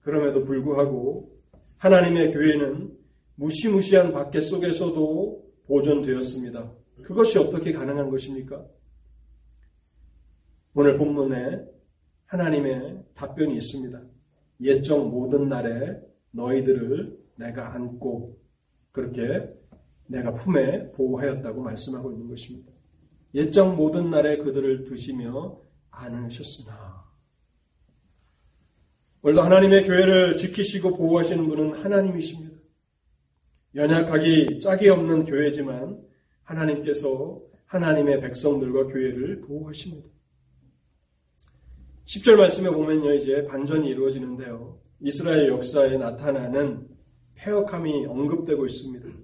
[0.00, 1.32] 그럼에도 불구하고
[1.76, 2.92] 하나님의 교회는
[3.36, 6.72] 무시무시한 박해 속에서도 보존되었습니다.
[7.02, 8.64] 그것이 어떻게 가능한 것입니까?
[10.74, 11.64] 오늘 본문에
[12.26, 14.00] 하나님의 답변이 있습니다.
[14.62, 16.00] 옛적 모든 날에
[16.32, 18.38] 너희들을 내가 안고
[18.92, 19.52] 그렇게
[20.06, 22.72] 내가 품에 보호하였다고 말씀하고 있는 것입니다.
[23.34, 27.04] 옛적 모든 날에 그들을 드시며 안으셨으나
[29.22, 32.58] 오늘도 하나님의 교회를 지키시고 보호하시는 분은 하나님이십니다.
[33.74, 35.98] 연약하기 짝이 없는 교회지만
[36.42, 40.08] 하나님께서 하나님의 백성들과 교회를 보호하십니다.
[42.04, 44.78] 10절 말씀에 보면요, 이제 반전이 이루어지는데요.
[45.00, 46.86] 이스라엘 역사에 나타나는
[47.34, 49.23] 폐역함이 언급되고 있습니다.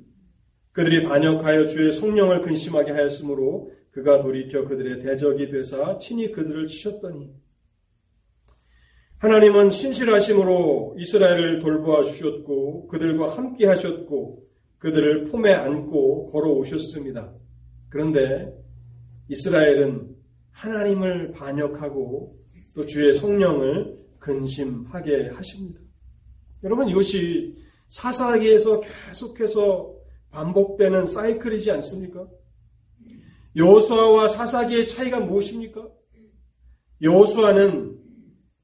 [0.72, 7.32] 그들이 반역하여 주의 성령을 근심하게 하였으므로 그가 돌이켜 그들의 대적이 되사 친히 그들을 치셨더니
[9.18, 14.46] 하나님은 신실하심으로 이스라엘을 돌보아 주셨고 그들과 함께 하셨고
[14.78, 17.34] 그들을 품에 안고 걸어오셨습니다.
[17.90, 18.50] 그런데
[19.28, 20.08] 이스라엘은
[20.52, 22.38] 하나님을 반역하고
[22.74, 25.80] 또 주의 성령을 근심하게 하십니다.
[26.64, 27.56] 여러분 이것이
[27.88, 29.99] 사사기에서 계속해서
[30.30, 32.26] 반복되는 사이클이지 않습니까?
[33.56, 35.88] 여호수아와 사사기의 차이가 무엇입니까?
[37.02, 37.98] 여호수아는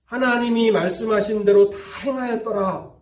[0.05, 2.95] 하나님이 말씀하신 대로 다 행하였더라.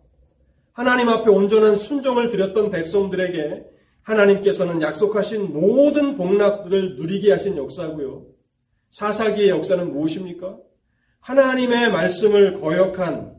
[0.73, 3.63] 하나님 앞에 온전한 순종을 드렸던 백성들에게
[4.01, 8.25] 하나님께서는 약속하신 모든 복락들을 누리게 하신 역사고요.
[8.91, 10.57] 사사기의 역사는 무엇입니까?
[11.19, 13.35] 하나님의 말씀을 거역한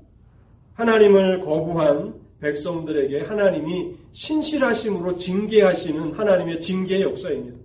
[0.75, 7.59] 하나님을 거부한 백성들에게 하나님이 신실하심으로 징계하시는 하나님의 징계의 역사입니다.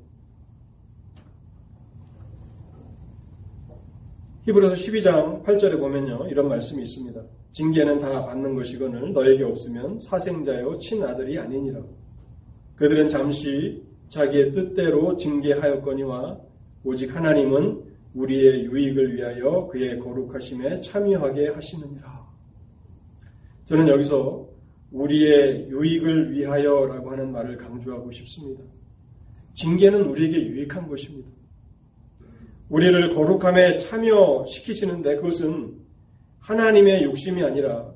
[4.44, 6.28] 히브리서 12장 8절에 보면요.
[6.30, 7.22] 이런 말씀이 있습니다.
[7.52, 11.82] 징계는 다 받는 것이거늘 너에게 없으면 사생자요 친아들이 아니니라.
[12.76, 16.40] 그들은 잠시 자기의 뜻대로 징계하였거니와
[16.84, 17.84] 오직 하나님은
[18.16, 22.22] 우리의 유익을 위하여 그의 거룩하심에 참여하게 하시느니라.
[23.66, 24.51] 저는 여기서
[24.92, 28.62] 우리의 유익을 위하여라고 하는 말을 강조하고 싶습니다.
[29.54, 31.30] 징계는 우리에게 유익한 것입니다.
[32.70, 35.74] 우리를 거룩함에 참여시키시는데 그것은
[36.39, 37.92] 하나님의 욕심이 아니라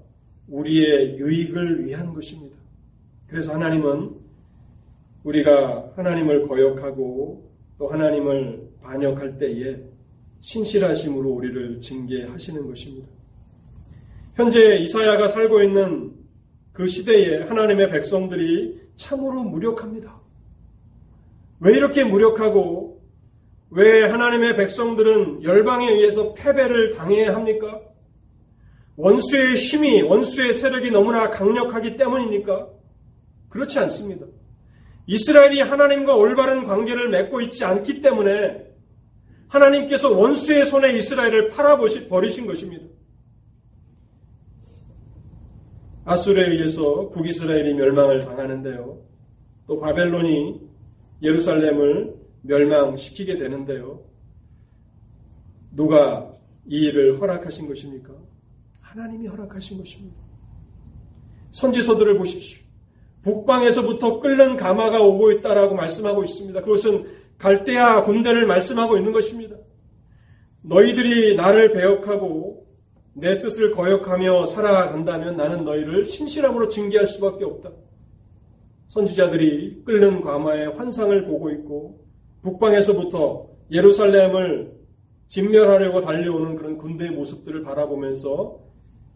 [0.48, 2.56] 우리의 유익을 위한 것입니다.
[3.28, 4.12] 그래서 하나님은
[5.24, 9.78] 우리가 하나님을 거역하고 또 하나님을 반역할 때에
[10.42, 13.08] 신실하심으로 우리를 징계하시는 것입니다.
[14.36, 16.15] 현재 이사야가 살고 있는
[16.76, 20.22] 그 시대에 하나님의 백성들이 참으로 무력합니다.
[21.62, 23.02] 왜 이렇게 무력하고
[23.70, 27.80] 왜 하나님의 백성들은 열방에 의해서 패배를 당해야 합니까?
[28.98, 32.68] 원수의 힘이, 원수의 세력이 너무나 강력하기 때문입니까?
[33.50, 34.26] 그렇지 않습니다.
[35.08, 38.66] 이스라엘이 하나님과 올바른 관계를 맺고 있지 않기 때문에
[39.48, 42.86] 하나님께서 원수의 손에 이스라엘을 팔아버리신 것입니다.
[46.06, 49.02] 아수르에 의해서 북이스라엘이 멸망을 당하는데요.
[49.68, 50.62] 또 바벨론이
[51.24, 54.04] 예루살렘을 멸망시키게 되는데요.
[55.72, 56.32] 누가
[56.68, 58.14] 이 일을 허락하신 것입니까?
[58.82, 60.16] 하나님이 허락하신 것입니다.
[61.52, 62.64] 선지서들을 보십시오.
[63.24, 66.62] 북방에서부터 끓는 가마가 오고 있다라고 말씀하고 있습니다.
[66.62, 67.08] 그것은
[67.40, 69.56] 갈대아 군대를 말씀하고 있는 것입니다.
[70.62, 72.65] 너희들이 나를 배역하고
[73.18, 77.72] 내 뜻을 거역하며 살아간다면 나는 너희를 신실함으로 징계할 수밖에 없다.
[78.90, 82.06] 선지자들이 끓는 과마의 환상을 보고 있고
[82.42, 84.76] 북방에서부터 예루살렘을
[85.30, 88.60] 진멸하려고 달려오는 그런 군대의 모습들을 바라보면서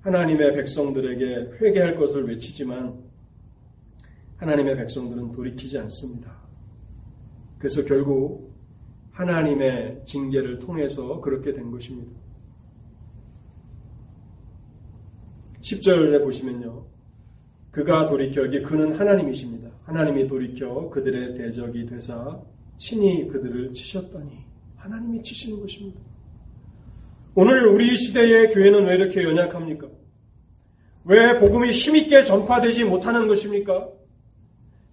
[0.01, 2.97] 하나님의 백성들에게 회개할 것을 외치지만
[4.37, 6.39] 하나님의 백성들은 돌이키지 않습니다.
[7.57, 8.53] 그래서 결국
[9.11, 12.28] 하나님의 징계를 통해서 그렇게 된 것입니다.
[15.62, 16.86] 10절에 보시면요.
[17.72, 19.70] 그가 돌이켜, 이게 그는 하나님이십니다.
[19.84, 22.39] 하나님이 돌이켜 그들의 대적이 되사
[22.78, 24.45] 친히 그들을 치셨더니
[24.78, 25.99] 하나님이 치시는 것입니다.
[27.36, 29.88] 오늘 우리 시대의 교회는 왜 이렇게 연약합니까?
[31.05, 33.89] 왜 복음이 힘있게 전파되지 못하는 것입니까?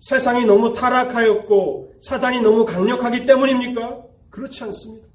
[0.00, 4.04] 세상이 너무 타락하였고 사단이 너무 강력하기 때문입니까?
[4.30, 5.06] 그렇지 않습니다.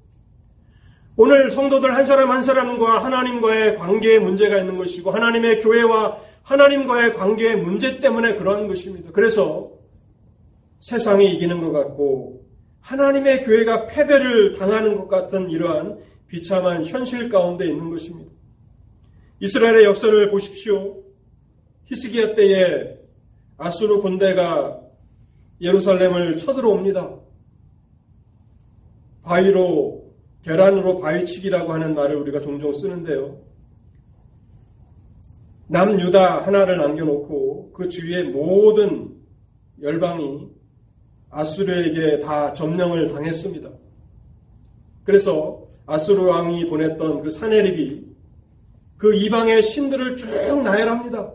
[1.16, 7.56] 오늘 성도들 한 사람 한 사람과 하나님과의 관계에 문제가 있는 것이고 하나님의 교회와 하나님과의 관계의
[7.56, 9.10] 문제 때문에 그러한 것입니다.
[9.12, 9.70] 그래서
[10.80, 12.46] 세상이 이기는 것 같고
[12.80, 15.98] 하나님의 교회가 패배를 당하는 것 같은 이러한
[16.28, 18.32] 비참한 현실 가운데 있는 것입니다.
[19.40, 21.02] 이스라엘의 역사를 보십시오.
[21.84, 22.96] 히스기야 때에
[23.58, 24.80] 아수르 군대가
[25.60, 27.16] 예루살렘을 쳐들어옵니다.
[29.22, 30.01] 바위로
[30.44, 33.40] 계란으로 바위치기라고 하는 말을 우리가 종종 쓰는데요.
[35.68, 39.16] 남유다 하나를 남겨놓고 그 주위의 모든
[39.80, 40.48] 열방이
[41.30, 43.70] 아수르에게 다 점령을 당했습니다.
[45.04, 48.06] 그래서 아수르 왕이 보냈던 그 사내립이
[48.98, 51.32] 그 이방의 신들을 쭉 나열합니다.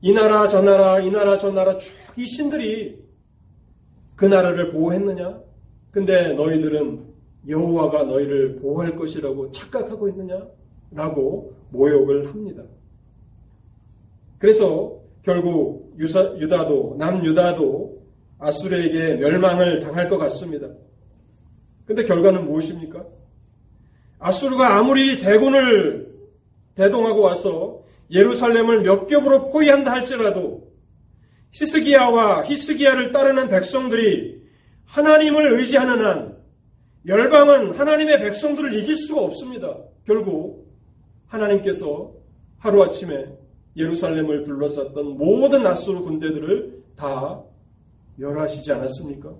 [0.00, 2.98] 이 나라 저 나라 이 나라 저 나라 쭉 이 신들이
[4.16, 5.40] 그 나라를 보호했느냐?
[5.92, 7.14] 근데 너희들은
[7.46, 10.46] 여호와가 너희를 보호할 것이라고 착각하고 있느냐?
[10.90, 12.62] 라고 모욕을 합니다.
[14.38, 17.98] 그래서 결국 유사, 유다도 남유다도
[18.38, 20.68] 아수르에게 멸망을 당할 것 같습니다.
[21.84, 23.04] 근데 결과는 무엇입니까?
[24.18, 26.08] 아수르가 아무리 대군을
[26.74, 30.68] 대동하고 와서 예루살렘을 몇 겹으로 포위한다 할지라도
[31.52, 34.42] 히스기야와 히스기야를 따르는 백성들이
[34.86, 36.27] 하나님을 의지하는 한
[37.06, 39.76] 열방은 하나님의 백성들을 이길 수가 없습니다.
[40.04, 40.68] 결국
[41.26, 42.12] 하나님께서
[42.58, 43.32] 하루아침에
[43.76, 47.42] 예루살렘을 둘러쌌던 모든 아수르 군대들을 다
[48.16, 49.34] 멸하시지 않았습니까?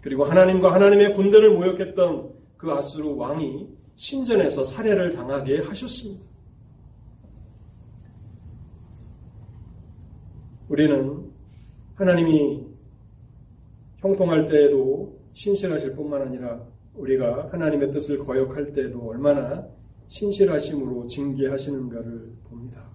[0.00, 6.24] 그리고 하나님과 하나님의 군대를 모욕했던 그 아수르 왕이 신전에서 살해를 당하게 하셨습니다.
[10.68, 11.30] 우리는
[11.96, 12.64] 하나님이
[13.98, 16.64] 형통할 때에도 신실하실 뿐만 아니라
[16.98, 19.66] 우리가 하나님의 뜻을 거역할 때에도 얼마나
[20.08, 22.88] 신실하심으로 징계하시는가를 봅니다.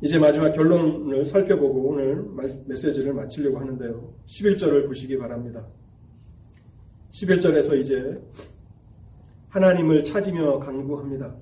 [0.00, 2.24] 이제 마지막 결론을 살펴보고 오늘
[2.66, 4.14] 메시지를 마치려고 하는데요.
[4.26, 5.66] 11절을 보시기 바랍니다.
[7.12, 8.20] 11절에서 이제
[9.48, 11.36] 하나님을 찾으며 간구합니다.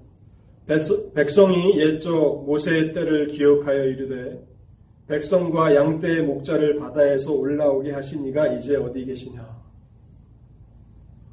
[1.15, 4.47] 백성이 옛적 모세의 때를 기억하여 이르되
[5.09, 9.52] 백성과 양떼의 목자를 바다에서 올라오게 하신 이가 이제 어디 계시냐.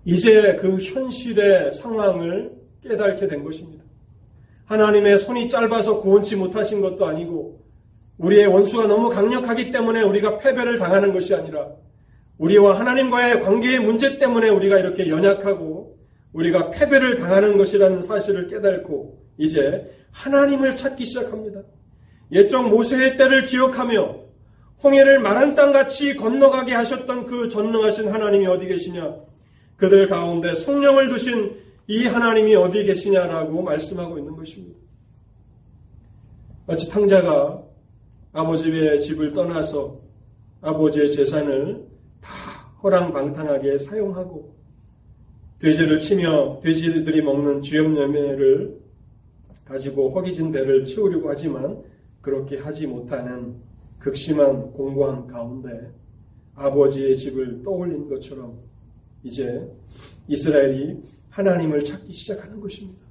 [0.10, 2.52] 이제 그 현실의 상황을
[2.82, 3.84] 깨닫게 된 것입니다.
[4.66, 7.64] 하나님의 손이 짧아서 구원치 못하신 것도 아니고
[8.18, 11.68] 우리의 원수가 너무 강력하기 때문에 우리가 패배를 당하는 것이 아니라
[12.40, 16.00] 우리와 하나님과의 관계의 문제 때문에 우리가 이렇게 연약하고
[16.34, 21.62] 우리가 패배를 당하는 것이라는 사실을 깨닫고 이제 하나님을 찾기 시작합니다.
[22.32, 24.16] 옛적 모세의 때를 기억하며
[24.84, 29.29] 홍해를 마른 땅같이 건너가게 하셨던 그 전능하신 하나님이 어디 계시냐?
[29.80, 31.58] 그들 가운데 성령을 두신
[31.88, 34.78] 이 하나님이 어디 계시냐라고 말씀하고 있는 것입니다.
[36.68, 37.64] 마치 탕자가
[38.34, 40.00] 아버지의 집을 떠나서
[40.62, 41.88] 아버지의 재산을
[42.22, 42.32] 다
[42.84, 44.54] 허랑방탕하게 사용하고
[45.60, 48.80] 돼지를 치며 돼지들이 먹는 쥐염염매를
[49.66, 51.82] 가지고 허기진 배를 채우려고 하지만
[52.22, 53.56] 그렇게 하지 못하는
[53.98, 55.92] 극심한 공고함 가운데
[56.56, 58.69] 아버지의 집을 떠올린 것처럼
[59.24, 59.68] 이제
[60.28, 63.02] 이스라엘이 하나님을 찾기 시작하는 것입니다.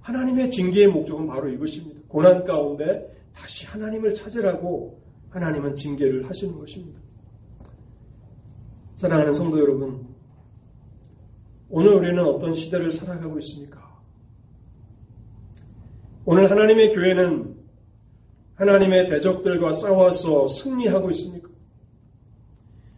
[0.00, 2.00] 하나님의 징계의 목적은 바로 이것입니다.
[2.08, 7.00] 고난 가운데 다시 하나님을 찾으라고 하나님은 징계를 하시는 것입니다.
[8.94, 10.06] 사랑하는 성도 여러분,
[11.68, 13.84] 오늘 우리는 어떤 시대를 살아가고 있습니까?
[16.24, 17.56] 오늘 하나님의 교회는
[18.54, 21.48] 하나님의 대적들과 싸워서 승리하고 있습니까?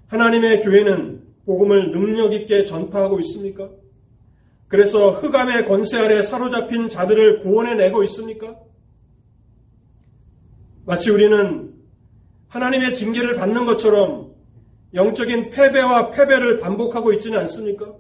[0.07, 1.18] 하나님의 교회는
[1.49, 3.71] 복음을 능력 있게 전파하고 있습니까?
[4.69, 8.55] 그래서 흑암의 권세 아래 사로잡힌 자들을 구원해내고 있습니까?
[10.85, 11.73] 마치 우리는
[12.49, 14.35] 하나님의 징계를 받는 것처럼
[14.93, 17.95] 영적인 패배와 패배를 반복하고 있지는 않습니까?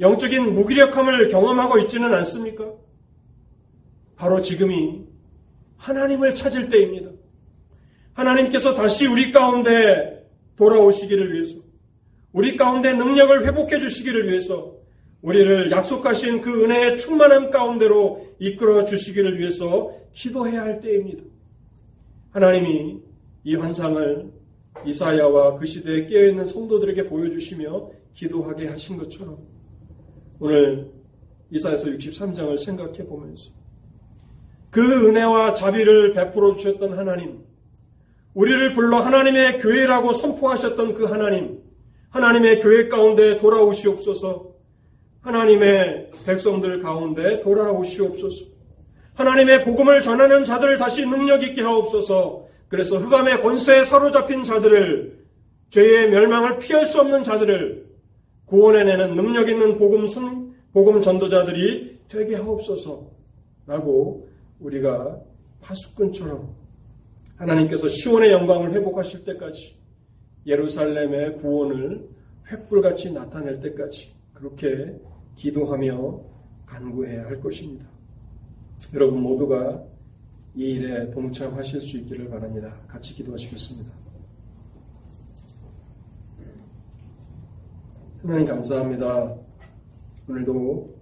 [0.00, 2.72] 영적인 무기력함을 경험하고 있지는 않습니까?
[4.16, 5.04] 바로 지금이
[5.76, 7.10] 하나님을 찾을 때입니다.
[8.14, 11.67] 하나님께서 다시 우리 가운데 돌아오시기를 위해서,
[12.32, 14.76] 우리 가운데 능력을 회복해 주시기를 위해서,
[15.22, 21.24] 우리를 약속하신 그 은혜의 충만함 가운데로 이끌어 주시기를 위해서 기도해야 할 때입니다.
[22.30, 23.00] 하나님이
[23.44, 24.30] 이 환상을
[24.86, 29.38] 이사야와 그 시대에 깨어있는 성도들에게 보여주시며 기도하게 하신 것처럼
[30.38, 30.92] 오늘
[31.50, 33.50] 이사야서 63장을 생각해 보면서
[34.70, 37.40] 그 은혜와 자비를 베풀어 주셨던 하나님,
[38.34, 41.60] 우리를 불러 하나님의 교회라고 선포하셨던 그 하나님,
[42.10, 44.48] 하나님의 교회 가운데 돌아오시옵소서,
[45.20, 48.46] 하나님의 백성들 가운데 돌아오시옵소서,
[49.14, 55.18] 하나님의 복음을 전하는 자들을 다시 능력 있게 하옵소서, 그래서 흑암의 권세에 사로잡힌 자들을
[55.70, 57.86] 죄의 멸망을 피할 수 없는 자들을
[58.46, 64.28] 구원해내는 능력 있는 복음 선, 복음 전도자들이 되게 하옵소서라고
[64.60, 65.20] 우리가
[65.60, 66.54] 파수꾼처럼
[67.36, 69.77] 하나님께서 시온의 영광을 회복하실 때까지
[70.46, 72.08] 예루살렘의 구원을
[72.48, 74.98] 횃불같이 나타낼 때까지 그렇게
[75.36, 76.20] 기도하며
[76.66, 77.86] 간구해야 할 것입니다.
[78.94, 79.82] 여러분 모두가
[80.54, 82.74] 이 일에 동참하실 수 있기를 바랍니다.
[82.88, 83.90] 같이 기도하시겠습니다.
[88.22, 89.36] 하나님 감사합니다.
[90.28, 90.98] 오늘도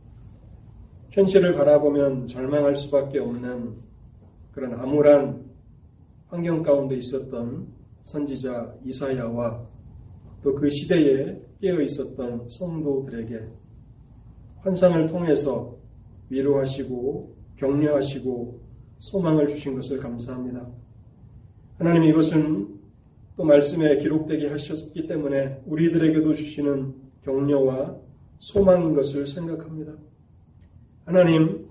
[1.11, 3.75] 현실을 바라보면 절망할 수밖에 없는
[4.53, 5.45] 그런 암울한
[6.29, 7.67] 환경 가운데 있었던
[8.07, 9.67] 선지자 이사야와
[10.43, 13.49] 또 그 시대에 깨어 있었던 성도들에게
[14.59, 15.77] 환상을 통해서
[16.31, 18.61] 위로하시고 격려하시고
[19.01, 20.69] 소망을 주신 것을 감사합니다.
[21.79, 22.77] 하나님 이것은
[23.37, 26.95] 또 말씀에 기록되게 하셨기 때문에 우리들에게도 주시는
[27.25, 27.97] 격려와
[28.39, 29.93] 소망인 것을 생각합니다.
[31.05, 31.66] 하나님,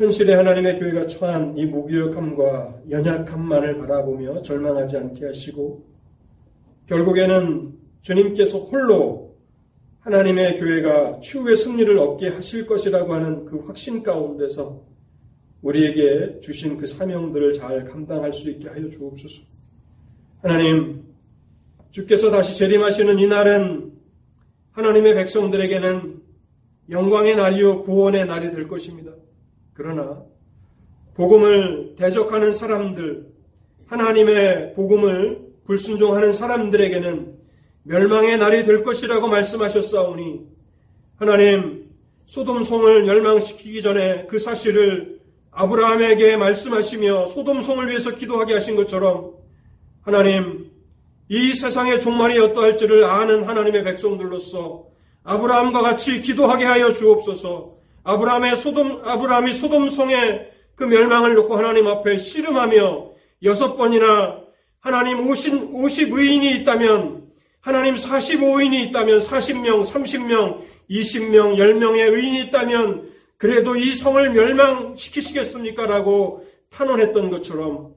[0.00, 5.84] 현실의 하나님의 교회가 처한 이 무기력함과 연약함만을 바라보며 절망하지 않게 하시고
[6.86, 9.36] 결국에는 주님께서 홀로
[9.98, 14.86] 하나님의 교회가 추후의 승리를 얻게 하실 것이라고 하는 그 확신 가운데서
[15.60, 19.42] 우리에게 주신 그 사명들을 잘 감당할 수 있게 하여 주옵소서.
[20.40, 21.04] 하나님,
[21.90, 23.92] 주께서 다시 재림하시는 이 날은
[24.72, 26.22] 하나님의 백성들에게는
[26.88, 29.12] 영광의 날이요 구원의 날이 될 것입니다.
[29.82, 30.22] 그러나
[31.14, 33.28] 복음을 대적하는 사람들,
[33.86, 37.38] 하나님의 복음을 불순종하는 사람들에게는
[37.84, 40.42] 멸망의 날이 될 것이라고 말씀하셨사오니
[41.16, 41.88] 하나님
[42.26, 45.18] 소돔송을 멸망시키기 전에 그 사실을
[45.50, 49.32] 아브라함에게 말씀하시며 소돔송을 위해서 기도하게 하신 것처럼
[50.02, 50.70] 하나님
[51.30, 54.88] 이 세상의 종말이 어떠할지를 아는 하나님의 백성들로서
[55.24, 57.79] 아브라함과 같이 기도하게 하여 주옵소서.
[58.04, 63.10] 아브라함의 소돔 아브라함이 소돔송의 그 멸망을 놓고 하나님 앞에 씨름하며
[63.42, 64.40] 여섯 번이나
[64.80, 67.28] 하나님 50, 50의인이 있다면
[67.60, 75.86] 하나님 45인이 있다면 40명, 30명, 20명, 10명의 의인이 있다면 그래도 이 성을 멸망시키시겠습니까?
[75.86, 77.94] 라고 탄원했던 것처럼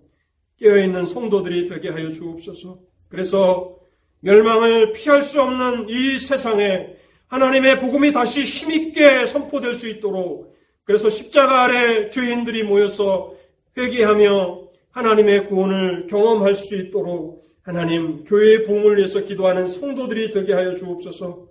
[0.60, 2.80] 깨어있는 성도들이 되게 하여 주옵소서.
[3.10, 3.78] 그래서
[4.20, 6.95] 멸망을 피할 수 없는 이 세상에
[7.34, 13.36] 하나님의 복음이 다시 힘있게 선포될 수 있도록 그래서 십자가 아래 죄인들이 모여서
[13.76, 21.48] 회개하며 하나님의 구원을 경험할 수 있도록 하나님 교회의 부흥을 위해서 기도하는 성도들이 되게 하여 주옵소서.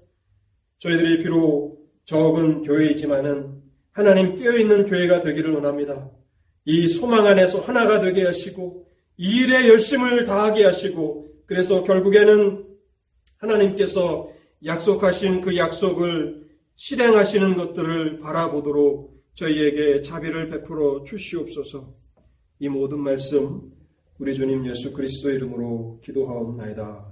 [0.79, 3.61] 저희들이 비록 적은 교회이지만은
[3.91, 6.11] 하나님 깨어있는 교회가 되기를 원합니다.
[6.65, 12.67] 이 소망 안에서 하나가 되게 하시고 이 일에 열심을 다하게 하시고 그래서 결국에는
[13.39, 14.32] 하나님께서
[14.65, 21.95] 약속하신 그 약속을 실행하시는 것들을 바라보도록 저희에게 자비를 베풀어 주시옵소서.
[22.59, 23.73] 이 모든 말씀
[24.19, 27.09] 우리 주님 예수 그리스도 이름으로 기도하옵나이다.